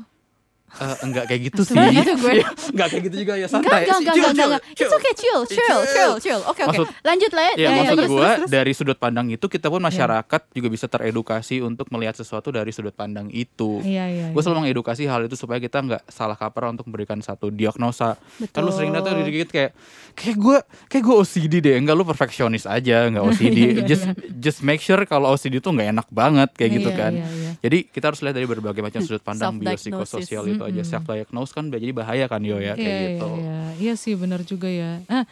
[0.75, 1.79] Eh, enggak kayak gitu sih.
[1.79, 2.33] Gitu gue.
[2.75, 3.81] enggak kayak gitu juga ya Enggak, santai.
[3.87, 4.63] enggak, enggak, enggak, chill, enggak.
[4.75, 6.41] It's okay, chill, chill, chill, chill.
[6.45, 6.71] Oke, oke.
[6.75, 7.55] Maksud- Lanjut lah ya.
[7.55, 10.87] Ya, Ya, ya, maksud terus, gue dari sudut pandang itu kita pun masyarakat juga bisa
[10.87, 13.79] teredukasi untuk melihat sesuatu dari sudut pandang itu.
[13.81, 14.27] Iya iya.
[14.31, 14.45] Gue iya.
[14.45, 18.19] selalu mengedukasi hal itu supaya kita nggak salah kaprah untuk memberikan satu diagnosa.
[18.51, 19.71] Kan lu sering datang dikit kayak
[20.13, 20.57] kayak gue
[20.89, 21.75] kayak gue OCD deh.
[21.79, 23.59] Enggak lu perfeksionis aja, nggak OCD.
[23.91, 27.13] just just make sure kalau OCD itu nggak enak banget kayak gitu Iya, kan.
[27.15, 27.51] iya, iya.
[27.61, 30.81] Jadi kita harus lihat dari berbagai macam sudut pandang biopsikososial itu aja.
[30.81, 30.91] Mm-mm.
[30.91, 33.29] Self diagnose kan jadi bahaya kan yo ya kayak Iya, gitu.
[33.29, 33.59] Iya, iya.
[33.77, 35.01] Iya sih benar juga ya.
[35.05, 35.25] Nah,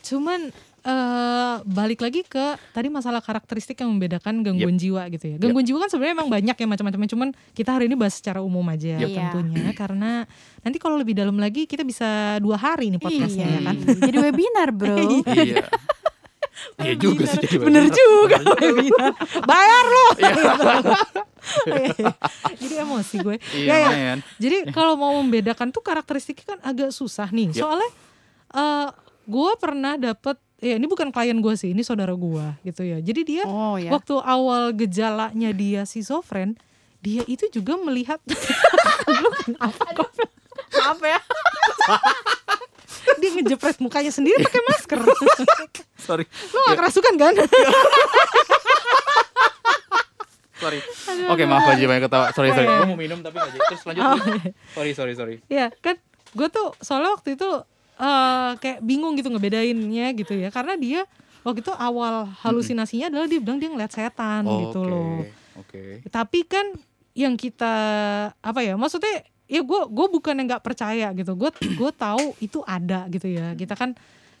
[0.00, 0.50] cuman
[0.82, 2.42] eh balik lagi ke
[2.74, 5.36] tadi masalah karakteristik yang membedakan gangguan jiwa gitu ya.
[5.38, 7.06] Gangguan jiwa kan sebenarnya emang banyak ya macam-macamnya.
[7.08, 9.30] Cuman kita hari ini bahas secara umum aja Iya.
[9.30, 10.26] tentunya karena
[10.58, 13.76] nanti kalau lebih dalam lagi kita bisa dua hari nih podcastnya Iya ya kan.
[13.78, 14.96] Jadi webinar, Bro.
[15.38, 15.62] Iya.
[16.78, 18.62] Iya juga sih jadi Bener juga Bener juga.
[18.62, 19.10] webinar.
[19.42, 20.06] Bayar lo.
[22.54, 23.36] Jadi emosi gue.
[23.52, 24.12] Iya, Ya, ya.
[24.38, 27.50] Jadi kalau mau membedakan tuh karakteristiknya kan agak susah nih.
[27.50, 27.58] Yep.
[27.58, 27.90] Soalnya
[28.52, 28.86] eh
[29.22, 32.98] gue pernah dapet ya ini bukan klien gue sih, ini saudara gue gitu ya.
[32.98, 33.90] Jadi dia Oh ya.
[33.90, 36.54] waktu awal gejalanya dia schizofren,
[36.98, 38.18] dia itu juga melihat
[39.58, 41.20] Apa ya?
[43.18, 45.00] dia ngejepret mukanya sendiri pakai masker.
[46.06, 46.24] Sorry.
[46.52, 47.34] Lo gak kerasukan kan?
[50.62, 50.78] Sorry.
[51.26, 52.30] Oke, maaf aja banyak ketawa.
[52.30, 52.70] Sorry, sorry.
[52.70, 52.78] Iya.
[52.86, 53.58] Gue mau minum tapi jadi.
[53.66, 54.02] Terus lanjut.
[54.02, 54.14] Oh.
[54.14, 54.38] dulu.
[54.78, 55.36] Sorry, sorry, sorry.
[55.50, 55.98] ya kan
[56.32, 57.50] gue tuh soalnya waktu itu
[57.98, 61.02] eh, kayak bingung gitu ngebedainnya gitu ya karena dia
[61.42, 65.18] waktu itu awal halusinasinya adalah dia bilang dia ngeliat setan gitu Oke, loh
[65.58, 65.82] Oke.
[66.08, 66.72] tapi kan
[67.12, 67.74] yang kita
[68.32, 71.36] apa ya maksudnya ya gue gue bukan yang nggak percaya gitu.
[71.36, 73.52] Gue gue tahu itu ada gitu ya.
[73.52, 73.92] Kita kan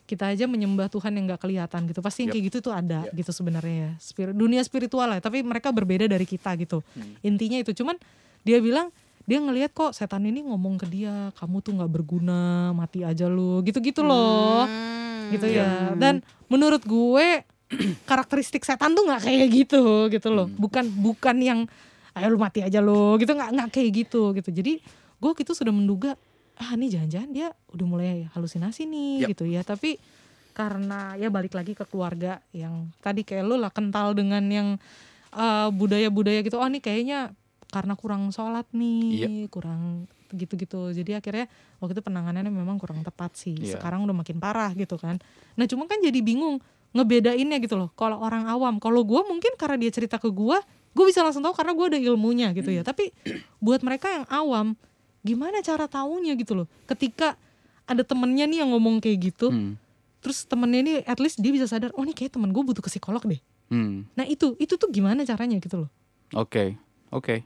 [0.08, 2.00] kita aja menyembah Tuhan yang nggak kelihatan gitu.
[2.00, 2.34] Pasti yang Yap.
[2.40, 3.90] kayak gitu tuh ada gitu sebenarnya ya.
[4.00, 6.80] Spirit, dunia spiritual lah tapi mereka berbeda dari kita gitu.
[7.20, 8.00] Intinya itu cuman
[8.42, 8.88] dia bilang
[9.22, 13.60] dia ngelihat kok setan ini ngomong ke dia kamu tuh nggak berguna mati aja lu
[13.62, 14.66] gitu gitu loh.
[14.66, 15.30] Hmm.
[15.30, 15.94] gitu ya.
[15.94, 17.46] Dan menurut gue
[18.10, 20.48] karakteristik setan tuh nggak kayak gitu gitu loh.
[20.48, 21.60] Bukan bukan yang
[22.12, 23.32] ayo lu mati aja lo gitu.
[23.32, 24.50] Nggak nggak kayak gitu gitu.
[24.50, 26.18] Jadi gue gitu sudah menduga
[26.58, 29.28] ah ini jangan-jangan dia udah mulai halusinasi nih Yap.
[29.34, 29.62] gitu ya.
[29.62, 29.96] Tapi
[30.52, 34.68] karena ya balik lagi ke keluarga yang tadi kayak lu lah kental dengan yang
[35.32, 37.32] eh, budaya-budaya gitu oh ini kayaknya
[37.72, 40.92] karena kurang sholat nih kurang gitu-gitu.
[40.92, 41.48] Jadi akhirnya
[41.80, 43.56] waktu itu penanganannya memang kurang tepat sih.
[43.56, 43.80] Iya.
[43.80, 45.20] sekarang udah makin parah gitu kan.
[45.56, 46.60] Nah cuma kan jadi bingung
[46.92, 48.76] ngebedainnya gitu loh kalau orang awam.
[48.76, 50.58] Kalau gue mungkin karena dia cerita ke gue
[50.92, 52.84] gue bisa langsung tahu karena gue ada ilmunya gitu ya.
[52.84, 53.12] Tapi
[53.56, 54.76] buat mereka yang awam
[55.22, 57.38] gimana cara taunya gitu loh ketika
[57.84, 59.74] ada temennya nih yang ngomong kayak gitu Hmm.
[60.18, 62.90] terus temennya ini at least dia bisa sadar oh nih kayak temen gue butuh ke
[62.90, 64.04] psikolog deh Hmm.
[64.12, 65.90] nah itu itu tuh gimana caranya gitu loh
[66.32, 67.44] Oke, oke.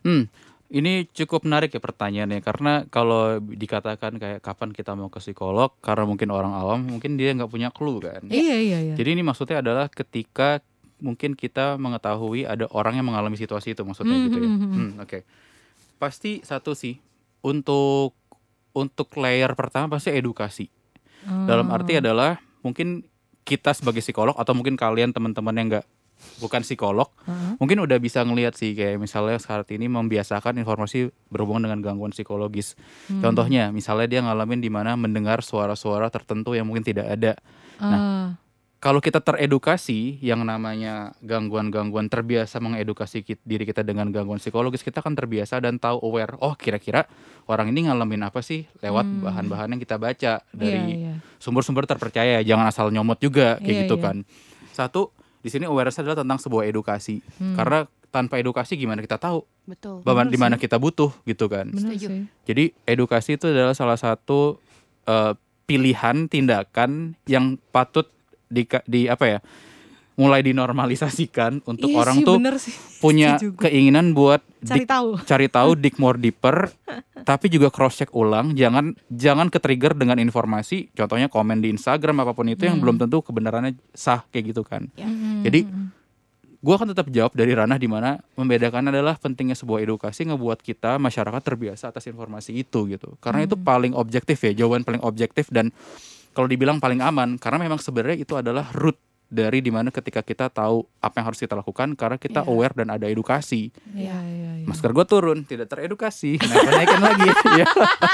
[0.00, 0.32] Hmm,
[0.66, 6.04] ini cukup menarik ya pertanyaannya karena kalau dikatakan kayak kapan kita mau ke psikolog karena
[6.04, 8.24] mungkin orang awam mungkin dia nggak punya clue kan.
[8.26, 10.64] iya iya iya Jadi ini maksudnya adalah ketika
[10.98, 14.48] mungkin kita mengetahui ada orang yang mengalami situasi itu maksudnya Hmm, gitu ya.
[14.48, 15.18] hmm, hmm, Hmm, oke.
[16.04, 17.00] Pasti satu sih
[17.40, 18.12] untuk
[18.76, 20.68] untuk layer pertama pasti edukasi.
[21.24, 21.76] Dalam Oh.
[21.80, 23.08] arti adalah mungkin
[23.48, 25.86] kita sebagai psikolog atau mungkin kalian teman-teman yang nggak
[26.40, 27.56] bukan psikolog Heeh.
[27.60, 32.76] mungkin udah bisa ngelihat sih kayak misalnya saat ini membiasakan informasi berhubungan dengan gangguan psikologis.
[33.08, 33.24] Hmm.
[33.24, 37.32] Contohnya misalnya dia ngalamin di mana mendengar suara-suara tertentu yang mungkin tidak ada.
[37.80, 38.36] Ah,
[38.84, 45.16] Kalau kita teredukasi yang namanya gangguan-gangguan terbiasa mengedukasi diri kita dengan gangguan psikologis, kita akan
[45.16, 46.36] terbiasa dan tahu aware.
[46.44, 47.08] Oh, kira-kira
[47.48, 49.24] orang ini ngalamin apa sih lewat Hmm.
[49.24, 51.14] bahan-bahan yang kita baca dari iya, iya.
[51.40, 54.04] sumber-sumber terpercaya jangan asal nyomot juga kayak Iya, gitu iya.
[54.04, 54.16] kan
[54.72, 55.12] satu
[55.44, 57.52] di sini awareness adalah tentang sebuah edukasi Hmm.
[57.56, 60.00] karena tanpa edukasi gimana kita tahu Betul.
[60.30, 61.98] di mana kita butuh gitu kan bener
[62.46, 64.56] jadi edukasi itu adalah salah satu
[65.04, 65.36] eh,
[65.68, 68.08] pilihan tindakan yang patut
[68.54, 69.38] di, di apa ya
[70.14, 72.70] mulai dinormalisasikan untuk Iya orang sih, tuh bener sih.
[73.02, 73.50] punya gue.
[73.58, 76.70] keinginan buat cari dik- tahu cari tahu dig more deeper
[77.20, 82.20] tapi juga cross check ulang jangan jangan ke trigger dengan informasi contohnya komen di Instagram
[82.20, 82.84] apa pun itu yang Hmm.
[82.86, 85.02] belum tentu kebenarannya sah kayak gitu kan Ya.
[85.04, 85.66] Mm-mm, Jadi,
[86.60, 90.96] gua akan tetap jawab dari ranah di mana membedakan adalah pentingnya sebuah edukasi ngebuat kita
[90.96, 93.66] masyarakat terbiasa atas informasi itu gitu karena itu Hmm.
[93.66, 95.74] paling objektif ya jawaban paling objektif dan
[96.34, 100.46] kalau dibilang paling aman karena memang sebenarnya itu adalah root dari di mana ketika kita
[100.46, 102.50] tahu apa yang harus kita lakukan karena kita Iya.
[102.50, 104.64] aware dan ada edukasi Iya, iya, iya.
[104.64, 107.66] masker gue turun tidak teredukasi naik naikkan lagi ya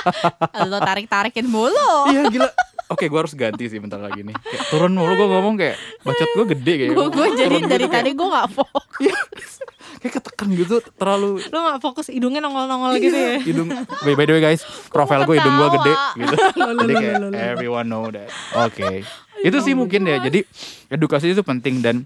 [0.71, 2.09] Lo tarik-tarikin mulu.
[2.09, 2.49] iya gila
[2.91, 4.35] oke gue harus ganti sih bentar lagi nih.
[4.35, 7.85] Kayak, turun mulu gue ngomong kayak bacot gue gede kayak Gue gue jadi Turun dari
[7.85, 9.51] gitu tadi gue gak fokus.
[10.01, 13.37] kayak ketekan gitu terlalu lo gak fokus hidungnya nongol-nongol gitu ya?
[13.39, 13.69] hidung.
[14.01, 16.35] By, by the way guys profile gue hidung gue gede gitu.
[16.57, 18.29] Jadi kayak everyone know that.
[18.59, 19.05] Oke.
[19.41, 20.43] Itu sih mungkin ya jadi
[20.89, 21.97] edukasi itu penting dan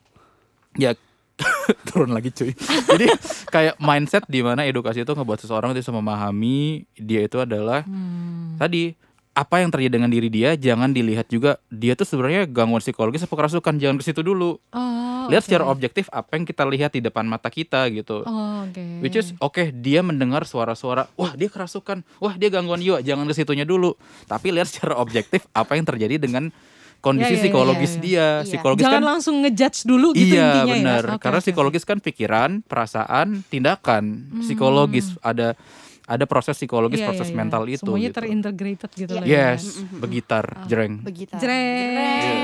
[0.75, 0.93] ya
[1.89, 2.55] turun lagi cuy.
[2.85, 3.11] Jadi
[3.49, 8.55] kayak mindset di mana edukasi itu ngebuat seseorang itu bisa memahami dia itu adalah Hmm.
[8.55, 8.95] tadi
[9.35, 13.35] apa yang terjadi dengan diri dia jangan dilihat juga dia tuh sebenarnya gangguan psikologis apa
[13.35, 15.49] kerasukan jangan ke situ dulu Oh, lihat oke.
[15.49, 19.01] secara objektif apa yang kita lihat di depan mata kita gitu Oh, oke.
[19.01, 23.35] Which is oke dia mendengar suara-suara wah dia kerasukan wah dia gangguan jiwa jangan ke
[23.35, 26.55] situnya dulu tapi lihat secara objektif apa yang terjadi dengan
[27.01, 28.01] kondisi Ya, ya, ya, psikologis ya, ya.
[28.01, 28.31] dia Iya.
[28.47, 31.11] psikologis Jangan kan langsung ngejudge dulu gitu iya intinya benar ya.
[31.11, 34.05] Oke, karena psikologis kan pikiran perasaan tindakan
[34.41, 35.59] psikologis ada
[36.05, 37.39] ada proses psikologis Iya, proses iya, iya.
[37.39, 38.19] mental itu Semuanya gitu.
[38.21, 39.21] terintegrated gitu Iya.
[39.21, 39.57] lah ya.
[39.57, 41.33] yes begitar jreng Begitu.
[41.35, 42.37] Jreng.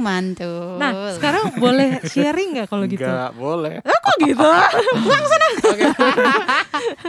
[0.00, 0.76] Mantul.
[0.76, 3.04] Nah, sekarang boleh sharing nggak kalau gitu?
[3.04, 4.48] Nggak boleh Eh, kok gitu?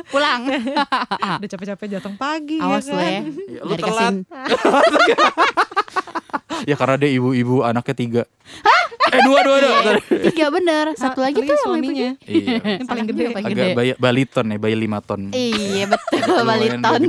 [0.07, 0.41] pulang.
[1.39, 3.01] Udah capek-capek datang pagi Awas ya kan?
[3.01, 3.21] ya.
[3.49, 4.13] Ya, lu telat.
[6.63, 8.23] ya karena dia ibu-ibu anaknya tiga
[9.03, 9.75] eh dua dua dua
[10.23, 10.95] Tiga bener.
[10.95, 12.09] Satu Ah, lagi tuh yang suaminya.
[12.23, 13.21] iya Yang paling gede.
[13.21, 13.75] yang paling agak gede.
[13.75, 17.01] bayi baliton ya bayi lima ton Iya betul baliton.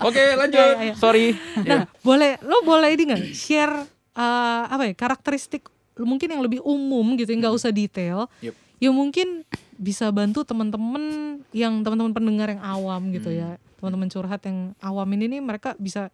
[0.00, 0.54] Oke lanjut.
[0.54, 0.94] Iya, iya.
[0.94, 1.34] Sorry.
[1.60, 3.74] Nah, boleh lo boleh ini nggak share
[4.16, 5.68] eh, apa ya karakteristik
[6.00, 8.28] mungkin yang lebih umum gitu, nggak usah detail.
[8.40, 8.56] Yup.
[8.76, 9.44] Ya mungkin
[9.76, 11.04] bisa bantu teman-teman
[11.52, 16.08] yang teman-teman pendengar yang awam gitu ya teman-teman curhat yang awam ini nih mereka bisa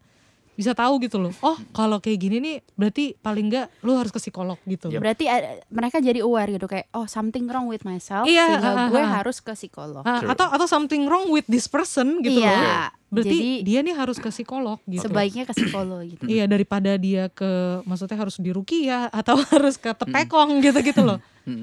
[0.52, 4.20] bisa tahu gitu loh oh kalau kayak gini nih berarti paling enggak lu harus ke
[4.20, 8.60] psikolog gitu Berarti ada- mereka jadi aware gitu kayak oh something wrong with myself Iya,
[8.60, 9.10] sehingga ah, gue ah.
[9.14, 10.04] harus ke psikolog.
[10.04, 10.28] True.
[10.28, 12.52] atau atau something wrong with this person gitu Iya.
[12.52, 16.24] loh berarti Jadi- dia nih harus ke psikolog gitu Sebaiknya ke psikolog gitu.
[16.24, 21.20] Iya daripada dia ke maksudnya harus di rukiah atau harus ke tepekong gitu-gitu loh.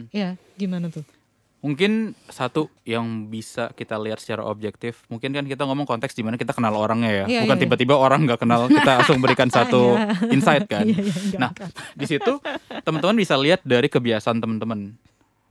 [0.10, 1.02] Iya, gimana tuh?
[1.60, 1.92] Mungkin
[2.26, 6.56] satu yang bisa kita lihat secara objektif, mungkin kan kita ngomong konteks di mana kita
[6.56, 10.66] kenal orangnya ya, Iya, bukan iya, tiba-tiba orang nggak kenal kita langsung berikan satu insight
[10.66, 10.88] kan.
[10.88, 11.52] Iya, iya, enggak, Nah,
[11.94, 12.40] di situ
[12.80, 14.96] teman-teman bisa lihat dari kebiasaan teman-teman.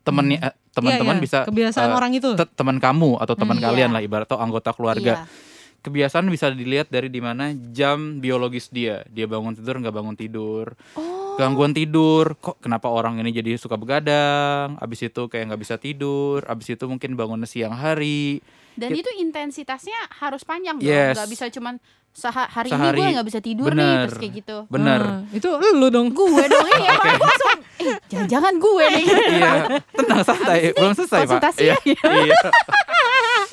[0.00, 1.26] Temennya eh, teman-teman Iya, iya.
[1.28, 2.28] bisa kebiasaan eh, orang itu.
[2.34, 3.66] te- teman kamu atau teman Hmm.
[3.66, 3.94] kalian Iya.
[3.94, 5.12] lah ibarat atau anggota keluarga.
[5.20, 5.28] Iya.
[5.78, 9.04] Kebiasaan bisa dilihat dari di mana jam biologis dia.
[9.06, 10.72] Dia bangun tidur nggak bangun tidur.
[10.94, 11.17] Oh.
[11.38, 14.74] Gangguan tidur, kok kenapa orang ini jadi suka begadang?
[14.76, 16.42] Abis itu kayak nggak bisa tidur.
[16.42, 18.42] Abis itu mungkin bangun siang hari.
[18.74, 20.84] Dan Kit- itu intensitasnya harus panjang dong.
[20.84, 21.14] Yes.
[21.14, 21.78] Nggak bisa cuman
[22.10, 22.90] seha- hari Sehari.
[22.92, 24.02] ini gue nggak bisa tidur nih Bener.
[24.04, 24.56] terus kayak gitu.
[24.66, 25.00] Bener.
[25.00, 26.10] Ah, itu lu dong.
[26.10, 29.04] Gue dong iya makanya gue langsung eh jangan-jangan gue nih.
[29.30, 29.50] iya,
[29.94, 31.40] tenang santai, belum selesai pak.
[31.56, 31.94] Iya, ya?
[32.02, 32.38] iya.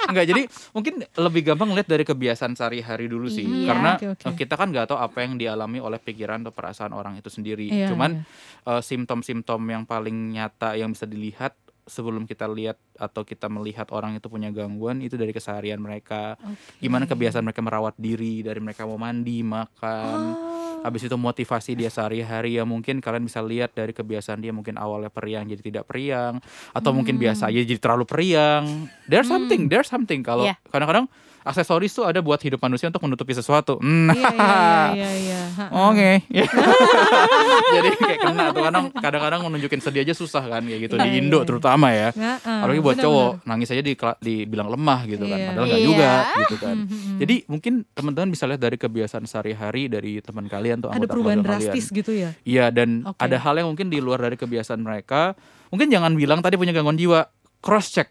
[0.05, 0.41] Enggak, jadi
[0.71, 3.67] mungkin lebih gampang lihat dari kebiasaan sehari-hari dulu sih, Iya.
[3.69, 4.25] karena Oke, oke.
[4.25, 7.67] eh, kita kan nggak tahu apa yang dialami oleh pikiran atau perasaan orang itu sendiri.
[7.67, 8.69] Iya, Cuman iya.
[8.69, 14.17] eh, simptom-simptom yang paling nyata yang bisa dilihat sebelum kita lihat atau kita melihat orang
[14.17, 16.33] itu punya gangguan itu dari keseharian mereka.
[16.81, 20.19] Gimana kebiasaan mereka merawat diri dari mereka mau mandi, makan.
[20.85, 25.09] Habis itu motivasi dia sehari-hari ya mungkin kalian bisa lihat dari kebiasaan dia mungkin awalnya
[25.09, 26.37] periang jadi tidak periang
[26.71, 28.85] atau mungkin biasa aja jadi terlalu periang.
[29.09, 30.61] There's something, there's something kalau Iya.
[30.69, 31.09] kadang-kadang
[31.45, 33.77] aksesoris tuh ada buat hidup manusia untuk menutupi sesuatu.
[33.77, 34.09] Hmm.
[34.09, 34.59] Iya, iya,
[34.91, 35.39] iya, iya.
[35.55, 35.65] Ha.
[35.87, 36.11] Oke.
[37.75, 41.19] Jadi kayak kena tuh kadang kadang-kadang menunjukin sedih aja susah kan kayak gitu di Iya,
[41.19, 41.47] Indo iya.
[41.47, 42.09] terutama ya.
[42.11, 43.37] Nah, ah, Apalagi buat benar-benar.
[43.37, 45.37] cowok nangis aja di dibilang lemah gitu kan.
[45.37, 45.47] Iya.
[45.47, 45.87] Padahal nggak Iya.
[45.87, 46.75] juga gitu kan.
[46.85, 47.17] Hmm.
[47.17, 51.57] Jadi mungkin teman-teman bisa lihat dari kebiasaan sehari-hari dari teman kalian tuh ada perubahan keluarga
[51.57, 51.71] kalian.
[51.71, 52.29] drastis gitu ya.
[52.43, 53.19] Iya dan Oke.
[53.19, 55.33] ada hal yang mungkin di luar dari kebiasaan mereka.
[55.69, 57.25] Mungkin jangan bilang tadi punya gangguan jiwa.
[57.57, 58.09] Cross check,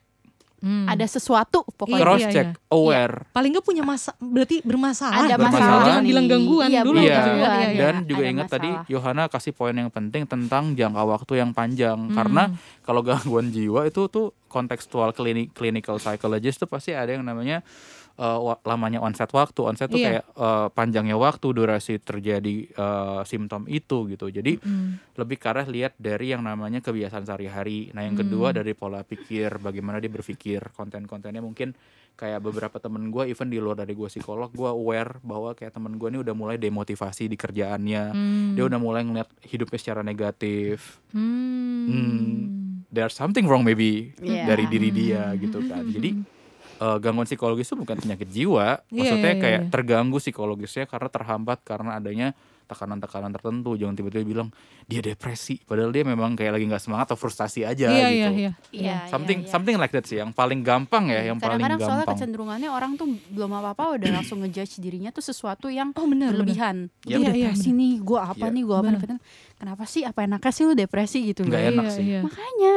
[0.64, 0.88] Hmm.
[0.88, 2.00] Ada sesuatu Iya, pokoknya.
[2.00, 3.29] cross iya, check, aware.
[3.31, 5.16] paling nggak punya masa berarti bermasalah.
[5.22, 5.44] Ada gitu.
[5.44, 6.09] masalah Jangan nih.
[6.09, 7.12] bilang gangguan Iya, dulu Iya.
[7.14, 7.37] gangguan.
[7.53, 7.79] Iya, iya.
[7.79, 8.88] Dan juga ada ingat tadi masalah.
[8.88, 12.16] Yohana kasih poin yang penting tentang jangka waktu yang panjang Hmm.
[12.16, 12.42] karena
[12.81, 17.61] kalau gangguan jiwa itu tuh kontekstual klinik clinical psychologist tuh pasti ada yang namanya
[18.16, 20.07] uh, lamanya onset waktu onset tuh Iya.
[20.09, 24.98] kayak uh, panjangnya waktu durasi terjadi uh, simptom itu gitu jadi Hmm.
[25.14, 28.59] lebih ke arah lihat dari yang namanya kebiasaan sehari-hari nah yang kedua Hmm.
[28.59, 31.74] dari pola pikir bagaimana dia berpikir konten-kontennya mungkin
[32.14, 35.94] kayak beberapa temen gue even di luar dari gue psikolog gue aware bahwa kayak temen
[35.94, 38.55] gue ini udah mulai demotivasi di kerjaannya Hmm.
[38.55, 41.85] dia udah mulai ngeliat hidupnya secara negatif Hmm.
[41.85, 42.31] Hmm.
[42.88, 44.46] there's something wrong maybe Iya.
[44.46, 46.22] dari diri dia gitu kan jadi
[46.76, 49.70] eh, gangguan psikologis itu bukan penyakit jiwa maksudnya iya, kayak iya.
[49.70, 52.28] terganggu psikologisnya karena terhambat karena adanya
[52.64, 54.48] tekanan-tekanan tertentu jangan tiba-tiba bilang
[54.88, 58.28] dia depresi padahal dia memang kayak lagi nggak semangat atau frustasi aja Iya, gitu iya,
[58.32, 58.52] iya.
[58.72, 59.52] Iya, something iya, iya.
[59.52, 62.92] something like that sih yang paling gampang ya yang paling Kadang-kadang soalnya gampang kecenderungannya orang
[62.96, 66.32] tuh belum apa-apa udah langsung ngejudge dirinya tuh sesuatu yang Oh benar.
[66.32, 66.88] berlebihan.
[67.04, 68.54] Iya, iya, depresi nih, gue apa Iya.
[68.56, 69.00] nih, gue apa nih.
[69.60, 70.02] Kenapa sih?
[70.02, 71.54] Apa enaknya sih lu depresi gitu loh.
[71.54, 72.02] enak Iya, sih.
[72.02, 72.20] iya.
[72.24, 72.74] Makanya.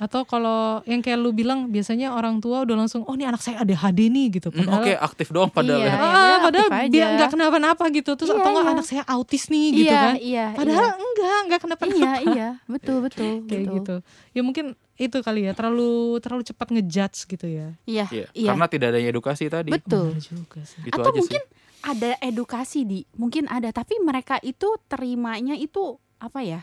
[0.00, 3.60] Atau kalau yang kayak lu bilang biasanya orang tua udah langsung oh ini anak saya
[3.60, 4.48] ADHD nih gitu.
[4.48, 5.86] Hmm, Padahal oke aktif doang padahal Iya.
[5.86, 5.94] ya.
[5.94, 7.04] Ah, padahal padahal aja.
[7.14, 8.74] nggak kenapa-napa gitu terus Iya, atau nggak iya.
[8.74, 10.14] anak saya autis nih gitu iya, kan.
[10.16, 10.96] iya, Padahal iya.
[10.96, 11.98] enggak, enggak kenapa-napa.
[12.00, 13.76] iya, iya, betul, betul, Kayak betul.
[13.76, 13.96] gitu.
[14.32, 17.68] Ya mungkin itu kali ya terlalu terlalu cepat ngejudge gitu ya.
[17.84, 18.48] Iya, Iya, iya.
[18.48, 20.16] karena tidak adanya edukasi tadi Betul.
[20.16, 20.80] Benar juga sih.
[20.80, 25.96] itu Atau aja mungkin sih ada edukasi di, mungkin ada, tapi mereka itu terimanya itu
[26.16, 26.60] apa ya?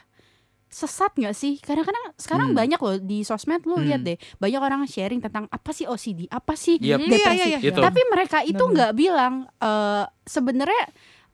[0.68, 1.58] Sesat nggak sih?
[1.58, 2.58] Kadang-kadang sekarang Hmm.
[2.58, 3.86] banyak loh di sosmed lu Hmm.
[3.86, 7.00] lihat deh, banyak orang sharing tentang apa sih OCD, apa sih Yap.
[7.00, 7.38] Hmm, depresi.
[7.38, 7.72] iya, iya, iya.
[7.74, 10.84] Tapi mereka itu nggak bilang eh sebenarnya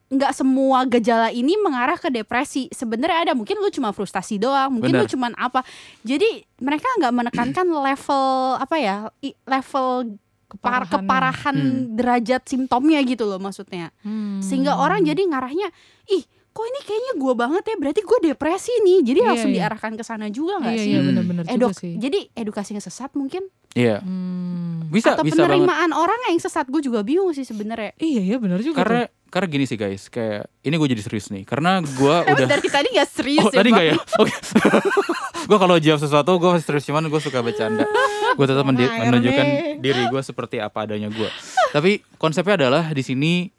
[0.06, 2.70] nggak semua gejala ini mengarah ke depresi.
[2.70, 5.10] Sebenarnya ada mungkin lu cuma frustasi doang, mungkin lu Benar.
[5.10, 5.66] cuma apa.
[6.00, 8.96] Jadi mereka nggak menekankan level apa ya,
[9.44, 10.14] level
[10.54, 10.94] par- Keparahannya.
[10.94, 11.98] keparahan Hmm.
[11.98, 13.90] derajat simptomnya gitu loh maksudnya.
[14.06, 14.38] Hmm.
[14.38, 15.74] Sehingga orang jadi ngarahnya,
[16.08, 16.22] ih
[16.54, 19.00] kok ini kayaknya gua banget ya, berarti gue depresi nih.
[19.04, 19.58] Jadi Iya, langsung iya.
[19.60, 20.88] diarahkan ke sana juga nggak Iya sih?
[20.88, 21.08] iya Hmm.
[21.10, 21.94] benar-benar juga Eduk, sih.
[21.98, 23.42] jadi edukasinya sesat mungkin
[23.74, 24.86] Iya Hmm.
[24.88, 27.98] bisa atau bisa banget penerimaan orang yang sesat gue juga bingung sih sebenarnya.
[27.98, 28.78] Iya iya benar juga.
[28.80, 29.18] karena tuh.
[29.28, 32.88] karena gini sih guys kayak ini gue jadi serius nih karena gue udah dari tadi
[32.92, 34.30] gak serius oh ya tadi nggak ya oke
[35.50, 37.82] gue kalau jawab sesuatu gue serius cuman gue suka bercanda
[38.32, 39.46] gue tetap mendi- menunjukkan
[39.82, 41.30] diri gue seperti apa adanya gue
[41.72, 43.50] tapi konsepnya adalah di sini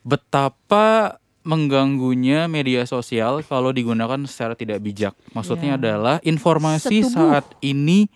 [0.00, 5.80] betapa mengganggunya media sosial kalau digunakan secara tidak bijak maksudnya Iya.
[5.80, 7.12] adalah informasi Setubuh.
[7.14, 8.08] saat ini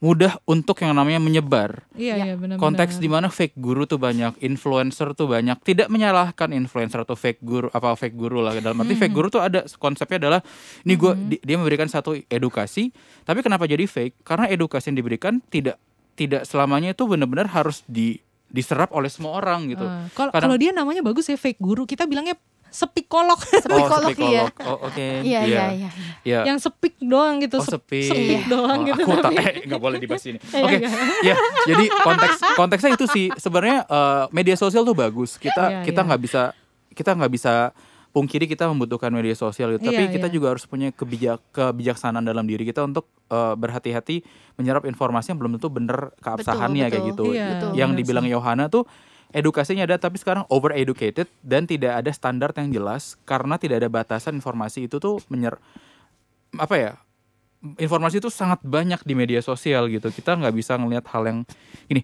[0.00, 1.84] mudah untuk yang namanya menyebar.
[1.92, 2.24] Iya, Ya.
[2.24, 5.60] iya benar Konteks di mana fake guru tuh banyak, influencer tuh banyak.
[5.60, 8.56] Tidak menyalahkan influencer atau fake guru apa fake guru lah.
[8.56, 10.40] Dalam arti fake guru tuh ada konsepnya adalah
[10.88, 12.96] ini gua di- dia memberikan satu edukasi,
[13.28, 14.24] tapi kenapa jadi fake?
[14.24, 15.76] Karena edukasi yang diberikan tidak
[16.16, 19.82] tidak selamanya itu benar-benar harus di diserap oleh semua orang gitu.
[19.82, 22.34] Ah, Kalau Kadang- dia namanya bagus ya fake guru, kita bilangnya
[22.68, 23.34] sepikolog.
[23.50, 24.46] Psikolog, iya.
[24.62, 25.06] Oh, oke.
[25.22, 25.90] Iya, iya, iya.
[26.22, 26.40] Iya.
[26.44, 27.58] yang sepik doang gitu.
[27.58, 28.02] Oh sep- sepi.
[28.04, 29.02] sepik doang Oh, gitu.
[29.02, 30.38] Aku tak tapi- eh nggak boleh dibahas ini.
[30.44, 30.76] Iya, Oke.
[30.78, 30.90] iya.
[31.24, 31.36] Ya,
[31.66, 35.34] jadi konteks konteksnya itu sih sebenarnya eh, media sosial tuh bagus.
[35.34, 36.06] Kita Iya, kita iya.
[36.06, 36.42] nggak bisa
[36.90, 37.54] kita nggak bisa
[38.10, 39.86] pungkiri kita membutuhkan media sosial itu.
[39.86, 40.34] Tapi Iya, kita iya.
[40.34, 44.26] juga harus punya kebijak kebijaksanaan dalam diri kita untuk eh, berhati-hati
[44.58, 47.10] menyerap informasi yang belum tentu bener keabsahannya Betul, kayak betul.
[47.10, 47.24] gitu.
[47.34, 47.70] Iya, Betul.
[47.78, 48.34] Yang benar dibilang sih.
[48.34, 48.82] Yohana tuh
[49.30, 53.88] edukasinya ada tapi sekarang over educated dan tidak ada standar yang jelas karena tidak ada
[53.88, 55.54] batasan informasi itu tuh menyer
[56.58, 56.92] apa ya
[57.78, 61.38] informasi itu sangat banyak di media sosial gitu kita nggak bisa ngelihat hal yang
[61.86, 62.02] ini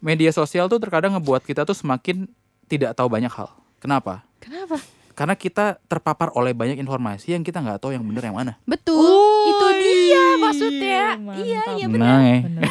[0.00, 2.24] media sosial tuh terkadang ngebuat kita tuh semakin
[2.64, 4.76] tidak tahu banyak hal kenapa Kenapa?
[5.14, 8.98] Karena kita terpapar oleh banyak informasi yang kita nggak tahu yang benar yang mana Betul.
[8.98, 11.02] Oh, itu dia maksudnya.
[11.16, 11.40] mantap.
[11.40, 12.18] Iya, iya Nah, benar.
[12.20, 12.40] eh.
[12.42, 12.62] Benar.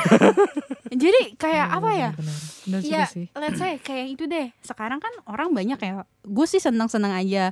[0.93, 2.10] Jadi kayak Benar, apa ya?
[2.13, 2.79] benar, benar.
[2.84, 3.25] Ya, sih.
[3.34, 4.53] let's say kayak itu deh.
[4.60, 6.06] Sekarang kan orang banyak ya.
[6.21, 7.49] Gue sih senang-senang aja.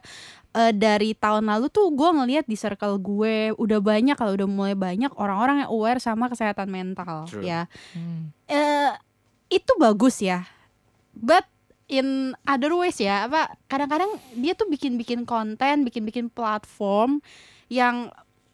[0.52, 4.76] Eh, dari tahun lalu tuh gue ngelihat di circle gue udah banyak kalau udah mulai
[4.76, 7.42] banyak orang-orang yang aware sama kesehatan mental True.
[7.42, 7.66] ya.
[7.96, 8.30] Hmm.
[8.46, 8.92] eh
[9.50, 10.46] itu bagus ya.
[11.12, 11.48] But
[11.92, 17.20] in other ways ya, apa kadang-kadang dia tuh bikin-bikin konten, bikin-bikin platform
[17.68, 18.08] yang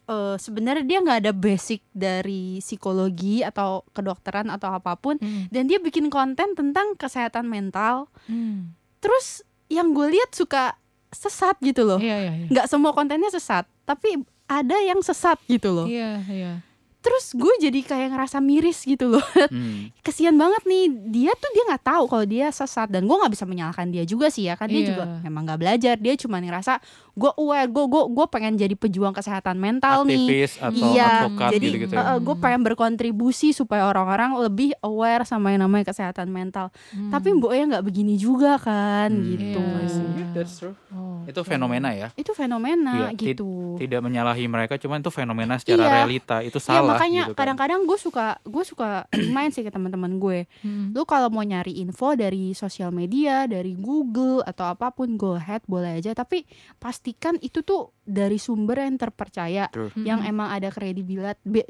[0.04, 5.46] eh, sebenarnya dia nggak ada basic dari psikologi atau kedokteran atau apa pun, Hmm.
[5.52, 8.08] dan dia bikin konten tentang kesehatan mental.
[8.24, 8.72] Hmm.
[8.98, 10.74] Terus yang gue lihat suka
[11.12, 12.00] sesat gitu loh.
[12.00, 12.48] Iya, iya, iya.
[12.48, 15.84] Nggak semua kontennya sesat, tapi ada yang sesat gitu loh.
[15.84, 16.52] Iya, iya.
[16.98, 19.22] Terus gue jadi kayak ngerasa miris gitu loh.
[19.48, 19.88] Hmm.
[20.02, 23.44] kesian banget nih dia tuh dia nggak tahu kalau dia sesat dan gue nggak bisa
[23.44, 24.88] menyalahkan dia juga sih ya kan dia Iya.
[24.88, 26.80] juga memang nggak belajar dia cuma ngerasa
[27.14, 31.50] gue aware gue gue gue pengen jadi pejuang kesehatan mental nih aktivis atau iya advokat
[31.50, 32.14] jadi gitu-gitu eh, ya.
[32.18, 37.08] gue pengen berkontribusi supaya orang-orang lebih aware sama yang namanya kesehatan mental Hmm.
[37.10, 39.24] tapi mbok ya nggak begini juga kan Hmm.
[39.28, 39.76] gitu Iya.
[39.78, 40.24] I see.
[40.30, 40.74] That's true.
[40.90, 41.48] Oh, itu oke.
[41.48, 45.92] fenomena ya itu fenomena Iya, ti- gitu tidak menyalahi mereka cuman itu fenomena secara Iya.
[45.94, 47.38] realita itu ya salah makanya gitu kan.
[47.38, 50.90] kadang-kadang gue suka gue suka remind sih ke teman-teman gue Hmm.
[50.90, 55.60] lu kalau mau nyari info dari sosial media dari Google atau apa pun go ahead
[55.64, 59.92] boleh aja tapi pastikan itu tuh dari sumber yang terpercaya True.
[59.98, 60.30] yang Hmm.
[60.30, 61.68] emang ada kredibilat be-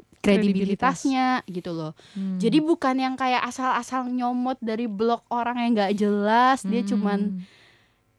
[0.53, 2.37] kredibilitasnya gitu loh Hmm.
[2.37, 6.89] jadi bukan yang kayak asal-asal nyomot dari blog orang yang nggak jelas dia Hmm.
[6.89, 7.19] cuman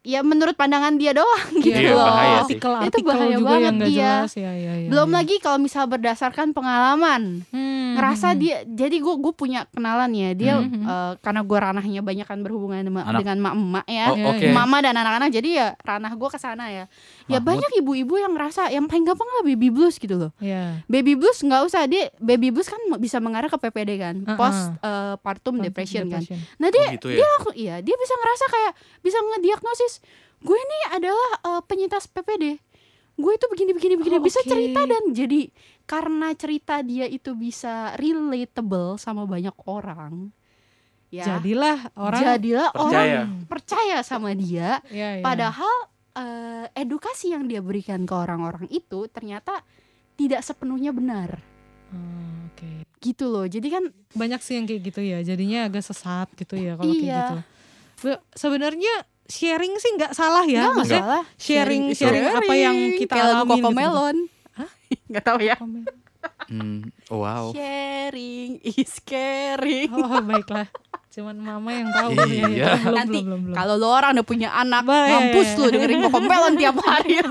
[0.03, 2.57] ya menurut pandangan dia doang gitu Iya, loh bahaya sih.
[2.57, 4.13] artikel Itu artikel bahaya juga banget, yang iya.
[4.17, 5.15] jelas ya, ya, ya, belum ya.
[5.15, 10.31] lagi kalau misal berdasarkan pengalaman Hmm, ngerasa hmm, dia jadi gue gue punya kenalan ya
[10.33, 10.83] dia Mhm.
[10.83, 13.21] eh, karena gue ranahnya banyak kan berhubungan dengan, Anak.
[13.21, 14.53] dengan mak emak ya Oh, Iya, iya.
[14.53, 16.85] mama dan anak-anak jadi ya ranah gue ke sana ya
[17.27, 17.45] ya Mahmud.
[17.45, 20.81] banyak ibu-ibu yang ngerasa yang paling gampang lah baby blues gitu loh Iya.
[20.87, 24.35] baby blues nggak usah dia baby blues kan bisa mengarah ke PPD kan Uh-uh.
[24.35, 26.41] post eh, partum depression kan Depression.
[26.57, 29.90] nah Oh, dia gitu ya aku iya dia bisa ngerasa kayak bisa ngediagnosis
[30.39, 32.63] gue ini adalah eh, penyintas PPD
[33.17, 34.49] gue itu begini begini begini Oh, bisa oke.
[34.49, 35.41] cerita dan jadi
[35.85, 40.31] karena cerita dia itu bisa relatable sama banyak orang
[41.09, 42.89] ya Jadilah orang jadilah Percaya.
[42.95, 45.21] orang percaya sama dia Ya, ya.
[45.21, 45.75] padahal
[46.13, 49.61] eh, edukasi yang dia berikan ke orang-orang itu ternyata
[50.15, 51.43] tidak sepenuhnya benar
[51.91, 52.87] Oh, Oke.
[53.01, 55.19] gitu loh jadi kan Banyak sih yang kayak gitu ya.
[55.21, 57.19] Jadinya agak sesat gitu ya kalau kayak Iya.
[57.21, 57.37] gitu.
[58.01, 58.95] Be- Sebenarnya
[59.31, 60.67] sharing sih nggak salah ya.
[60.69, 63.55] nggak Maksudnya masalah sharing sharing apa yang kita Kayak lagu alami gitu.
[63.63, 64.17] Cocomelon
[65.11, 65.57] nggak tahu ya.
[66.51, 70.67] Hmm, oh, wow sharing is caring Oh baiklah.
[71.11, 72.11] Cuman mama yang tahu.
[72.23, 72.47] Iya.
[72.55, 72.71] Ya.
[72.79, 73.57] Belum, Nanti belum, belum, belum.
[73.59, 77.19] kalau lo orang udah punya anak Bah, iya, mampus lu dengerin Cocomelon tiap hari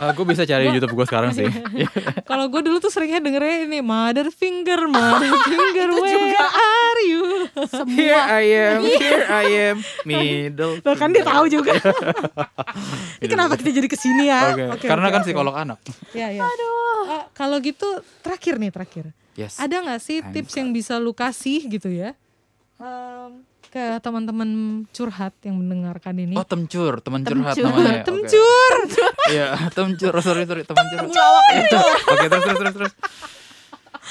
[0.00, 1.44] Aku bisa cari di YouTube gue sekarang sih
[2.30, 6.46] Kalau gue dulu tuh seringnya dengernya ini Mother Finger, Mother Finger, Itu where juga.
[6.48, 7.22] are you?
[7.52, 10.80] Here semua I am, here I am, middle.
[10.80, 11.76] Tuh kan dia tahu juga.
[13.20, 14.56] Ini Iya, kenapa kita jadi ke sini ya?
[14.56, 15.26] Oke, Oke, karena oke, kan oke.
[15.28, 15.78] psikolog anak.
[16.16, 16.40] Ya, ya.
[16.40, 19.04] Eh, kalau gitu terakhir nih terakhir.
[19.36, 19.60] Yes.
[19.60, 22.16] Ada nggak sih Time tips yang bisa lu kasih gitu ya?
[22.80, 24.50] Em, ke teman-teman
[24.90, 26.34] curhat yang mendengarkan ini.
[26.34, 27.70] Oh temcur, teman curhat Temcur.
[27.70, 28.02] namanya.
[28.02, 28.76] Temcur.
[29.30, 30.10] Iya, temcur.
[30.10, 31.10] Oh, sorry, sorry, teman curhat.
[32.04, 32.92] Oke, terus terus terus terus.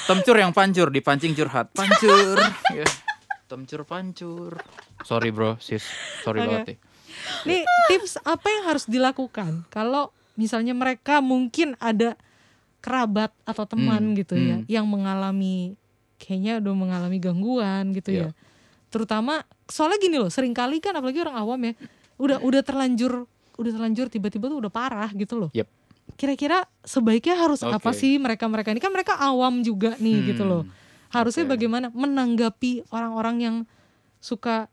[0.00, 1.68] Temcur yang pancur, dipancing curhat.
[1.70, 2.40] Pancur.
[2.72, 2.88] Ya.
[3.46, 4.62] Temcur pancur.
[5.02, 5.82] Sorry bro, sis.
[6.22, 6.46] Sorry Oke.
[6.46, 6.78] banget nih.
[7.44, 10.08] Nih tips apa yang harus dilakukan kalau
[10.38, 12.14] misalnya mereka mungkin ada
[12.80, 14.70] kerabat atau teman Hmm, gitu ya hmm.
[14.70, 15.74] yang mengalami
[16.16, 18.22] kayaknya udah mengalami gangguan gitu Iya.
[18.24, 18.30] ya.
[18.90, 21.72] Terutama soalnya gini loh, sering kali kan apalagi orang awam ya,
[22.18, 23.24] udah udah terlanjur
[23.56, 25.50] udah terlanjur tiba-tiba tuh udah parah gitu loh.
[25.54, 25.68] Yep.
[26.18, 27.96] Kira-kira sebaiknya harus apa Oke.
[27.96, 30.66] sih mereka-mereka ini kan mereka awam juga nih gitu loh.
[30.66, 30.72] Hmm,
[31.12, 31.52] Harusnya oke.
[31.54, 33.56] bagaimana menanggapi orang-orang yang
[34.18, 34.66] suka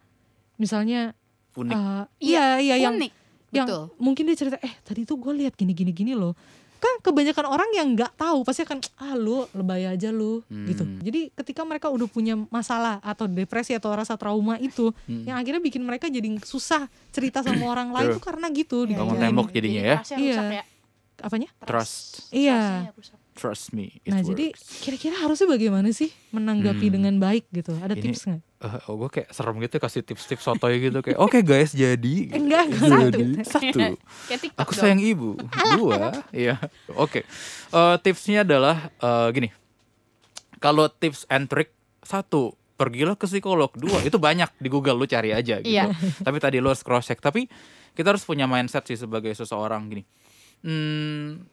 [0.58, 1.14] misalnya
[1.54, 1.74] Unik.
[1.78, 3.12] eh, iya iya yang Unik.
[3.54, 3.84] yang Betul.
[4.02, 6.34] mungkin dia cerita eh tadi tuh gue lihat gini gini gini loh
[6.78, 11.00] kan kebanyakan orang yang nggak tahu pasti akan ah lu lebay aja lu gitu Hmm.
[11.00, 15.24] jadi ketika mereka udah punya masalah atau depresi atau rasa trauma itu Hmm.
[15.24, 19.18] yang akhirnya bikin mereka jadi susah cerita sama orang lain tuh karena gitu Iya, Bangun
[19.18, 19.98] tembok jadinya ya.
[20.12, 20.36] Iya.
[20.36, 20.64] rusak ya.
[21.20, 22.30] apanya Trust.
[22.30, 22.60] Iya.
[23.34, 23.98] Trust me.
[23.98, 24.82] it nah jadi works.
[24.82, 26.94] kira-kira harusnya bagaimana sih menanggapi Hmm.
[26.94, 30.42] dengan baik gitu ada Ini- tips nggak Eh, oh, gue kayak serem gitu kasih tips-tips
[30.42, 32.34] sotoy gitu kayak oke guys jadi.
[32.34, 33.80] Enggak, jadi satu.
[34.62, 34.82] aku dong.
[34.82, 35.38] sayang ibu
[35.78, 36.58] dua iya.
[36.98, 37.22] Oke.
[37.70, 39.50] Eh, tipsnya adalah eh, gini.
[40.58, 41.70] Kalau tips and trick
[42.02, 43.70] satu pergilah ke psikolog.
[43.78, 45.78] Dua itu banyak di Google lu cari aja gitu.
[45.78, 45.94] Iya.
[46.26, 47.46] tapi tadi lu harus cross check tapi
[47.94, 50.02] kita harus punya mindset sih sebagai seseorang gini.
[50.66, 51.46] Hmm,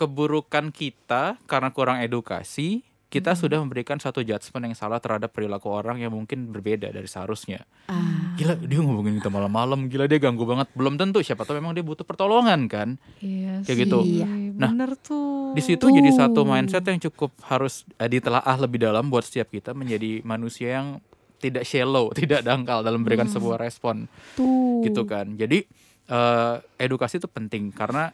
[0.00, 5.96] keburukan kita karena kurang edukasi kita sudah memberikan satu judgement yang salah terhadap perilaku orang
[5.96, 8.36] yang mungkin berbeda dari seharusnya Ah.
[8.36, 11.80] gila dia ngomongin kita malam-malam gila dia ganggu banget belum tentu siapa tahu memang dia
[11.80, 13.98] butuh pertolongan kan iya Kayak sih gitu.
[14.04, 14.28] Iya.
[14.60, 19.08] Nah, bener tuh di situ jadi satu mindset yang cukup harus eh, ditelaah lebih dalam
[19.08, 21.00] buat setiap kita menjadi manusia yang
[21.38, 24.04] tidak shallow, tidak dangkal dalam memberikan sebuah respon
[24.36, 24.84] Tuh.
[24.84, 25.32] gitu kan.
[25.32, 25.64] Jadi
[26.08, 28.12] eh, edukasi itu penting karena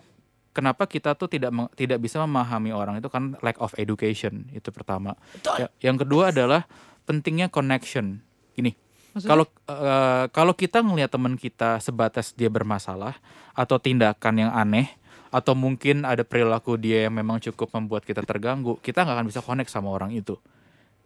[0.55, 5.19] kenapa kita tuh tidak tidak bisa memahami orang itu kan lack of education itu pertama.
[5.59, 6.65] Ya, yang kedua adalah
[7.05, 8.23] pentingnya connection.
[8.55, 8.73] Gini,
[9.13, 9.29] Maksudnya?
[9.29, 13.19] kalau eh, kalau kita ngelihat teman kita sebatas dia bermasalah
[13.53, 14.95] atau tindakan yang aneh
[15.35, 19.43] atau mungkin ada perilaku dia yang memang cukup membuat kita terganggu, kita nggak akan bisa
[19.43, 20.39] connect sama orang itu.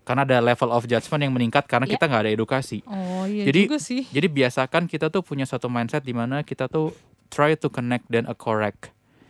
[0.05, 1.96] Karena ada level of judgment yang meningkat karena Ya.
[1.96, 2.80] kita nggak ada edukasi.
[2.84, 6.68] oh iya Jadi- juga sih Jadi biasakan kita tuh punya satu mindset di mana kita
[6.68, 6.92] tuh
[7.32, 8.36] try to connect dan a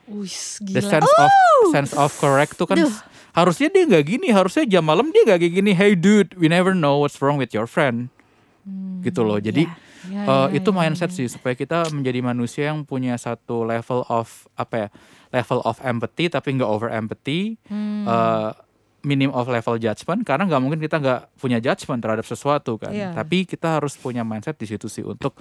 [0.08, 1.30] Wis, The gila sense of
[1.70, 2.88] sense of correct tuh kan Duh.
[3.32, 5.72] harusnya dia nggak gini, harusnya jam malam dia nggak kayak gini.
[5.72, 8.08] Hey dude, we never know what's wrong with your friend.
[8.64, 9.36] Hmm, Gitu loh.
[9.36, 9.68] Jadi
[10.08, 11.16] ya, eh, ya, itu ya, mindset ya.
[11.22, 14.88] sih supaya kita menjadi manusia yang punya satu level of apa ya?
[15.28, 17.60] Level of empathy tapi nggak over empathy.
[17.68, 18.04] Hmm.
[18.04, 18.50] eh,
[18.98, 23.14] minim of level judgment karena nggak mungkin kita nggak punya judgment terhadap sesuatu kan Iya.
[23.14, 25.38] tapi kita harus punya mindset di situ sih untuk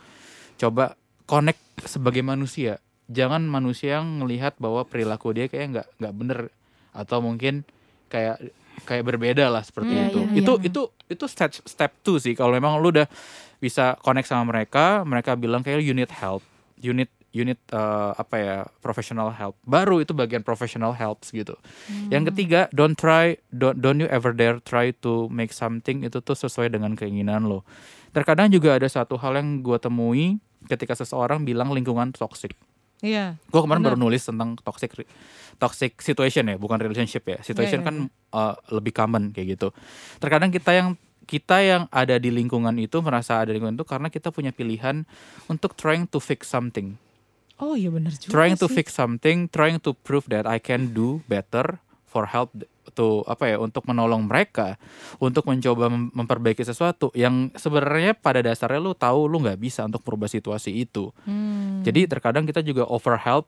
[0.56, 0.94] coba
[1.26, 1.58] connect
[1.90, 2.78] sebagai manusia
[3.08, 6.40] jangan manusia yang melihat bahwa perilaku dia kayak nggak nggak bener.
[6.96, 7.68] Atau mungkin
[8.12, 8.40] kayak
[8.86, 10.20] kayak berbeda lah seperti Iya, itu.
[10.22, 10.68] iya, itu iya.
[10.70, 10.82] itu
[11.12, 12.38] itu step step two sih.
[12.38, 13.10] Kalau memang lu udah
[13.58, 16.46] bisa connect sama mereka mereka bilang kayak you need help.
[16.78, 19.54] You need you need, eh, apa ya professional help.
[19.62, 21.54] Baru itu bagian professional helps gitu.
[22.10, 26.34] Yang ketiga, don't try, don't, don't you ever dare try to make something itu tuh
[26.34, 27.62] sesuai dengan keinginan lo.
[28.16, 32.58] Terkadang juga ada satu hal yang gue temui ketika seseorang bilang lingkungan toxic.
[33.02, 33.94] Iya Gue kemarin Benar.
[33.96, 35.06] baru nulis tentang toxic
[35.58, 37.38] toxic situation ya, bukan relationship ya.
[37.42, 37.96] Situation iya, kan
[38.34, 39.74] uh, lebih common kayak gitu.
[40.22, 40.88] Terkadang kita yang
[41.28, 45.04] kita yang ada di lingkungan itu merasa ada di lingkungan itu karena kita punya pilihan
[45.52, 46.96] untuk trying to fix something
[47.60, 48.82] oh iya bener juga trying to sih.
[48.82, 52.54] fix something, trying to prove that I can do better for help
[52.92, 54.80] to apa ya untuk menolong mereka
[55.18, 60.04] untuk mencoba mem- memperbaiki sesuatu yang sebenarnya pada dasarnya lu tahu lu nggak bisa untuk
[60.04, 61.12] merubah situasi itu.
[61.24, 61.82] Hmm.
[61.82, 63.48] Jadi terkadang kita juga over help,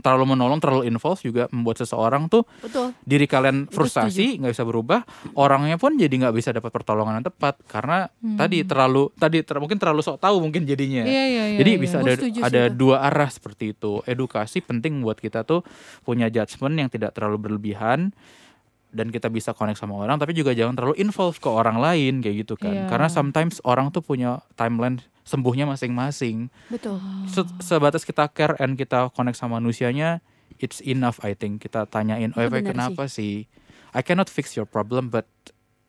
[0.00, 2.92] terlalu menolong, terlalu involve juga membuat seseorang tuh Betul.
[3.02, 7.60] diri kalian frustasi nggak bisa berubah, orangnya pun jadi nggak bisa dapat pertolongan yang tepat
[7.64, 8.34] karena Hmm.
[8.36, 11.02] tadi terlalu tadi ter- mungkin terlalu sok tahu mungkin jadinya.
[11.02, 11.80] iya iya iya Jadi iya.
[11.80, 12.74] bisa ada setuju ada itu.
[12.76, 14.02] dua arah seperti itu.
[14.04, 15.62] Edukasi penting buat kita tuh
[16.02, 18.10] punya judgement yang tidak terlalu berlebihan
[18.88, 22.36] dan kita bisa connect sama orang tapi juga jangan terlalu involve ke orang lain kayak
[22.42, 22.72] gitu kan.
[22.72, 22.84] Iya.
[22.88, 26.48] Karena sometimes orang tuh punya timeline sembuhnya masing-masing.
[26.68, 26.96] Betul.
[27.26, 30.24] Se- sebatas kita care and kita connect sama manusianya
[30.56, 31.60] it's enough I think.
[31.60, 33.44] Kita tanyain, "Oh, kenapa sih?
[33.92, 35.28] I cannot fix your problem but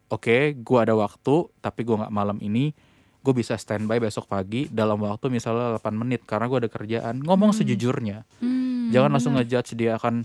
[0.07, 0.27] oke,
[0.59, 2.75] gua ada waktu tapi gua nggak malam ini
[3.19, 7.51] gue bisa standby besok pagi dalam waktu misalnya 8 menit karena gue ada kerjaan ngomong
[7.51, 7.59] Hmm.
[7.59, 10.23] sejujurnya Hmm, jangan langsung ngejudge dia akan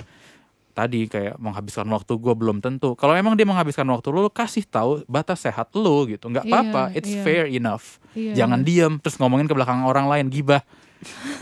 [0.74, 4.66] tadi kayak menghabiskan waktu gue belum tentu kalau emang dia menghabiskan waktu lu lu kasih
[4.66, 7.22] tahu batas sehat lu gitu nggak Iya, apa-apa it's iya.
[7.22, 10.66] fair enough Iya, jangan diem terus ngomongin ke belakang orang lain gibah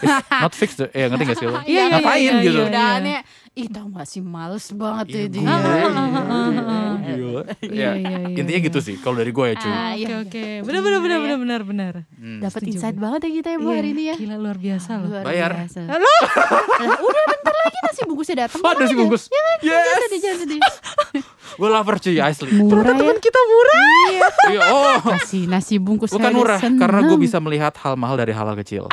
[0.03, 0.11] It's
[0.43, 1.55] not fixed ya ngerti gak sih lo?
[1.63, 2.61] Iya, iya, Ngapain iya, gitu?
[2.67, 3.21] iya.
[3.53, 5.45] Ih tau gak sih males banget Iya, ya dia.
[5.45, 6.95] Ah, ah, ah, ah, iya, ah.
[7.05, 7.29] Iya,
[7.61, 8.65] Ya, iya, iya, Intinya iya.
[8.65, 9.69] gitu sih kalau dari gue ya cuy.
[9.69, 10.15] Ah, Oke iya.
[10.19, 11.93] oke, benar benar benar benar benar benar.
[12.17, 12.41] Hmm.
[12.41, 14.15] Dapat insight banget ya kita ya Bu Iya, hari ini ya.
[14.17, 15.09] Gila luar biasa loh.
[15.11, 15.53] Luar Bayar.
[15.53, 15.81] biasa.
[15.85, 16.01] Lah,
[16.97, 18.61] udah bentar lagi nasi bungkusnya datang.
[18.61, 19.23] Oh, nasi bungkus.
[19.29, 19.97] Jangan Yes.
[20.01, 20.61] sedih, jangan sedih.
[21.61, 22.51] Gue lover cuy asli.
[22.57, 23.13] Murah ya.
[23.21, 23.85] Kita murah.
[24.49, 24.97] Iya, oh.
[25.13, 26.81] Kasih nasi bungkus Bukan murah seneng.
[26.81, 28.89] karena gue bisa melihat hal mahal dari hal kecil.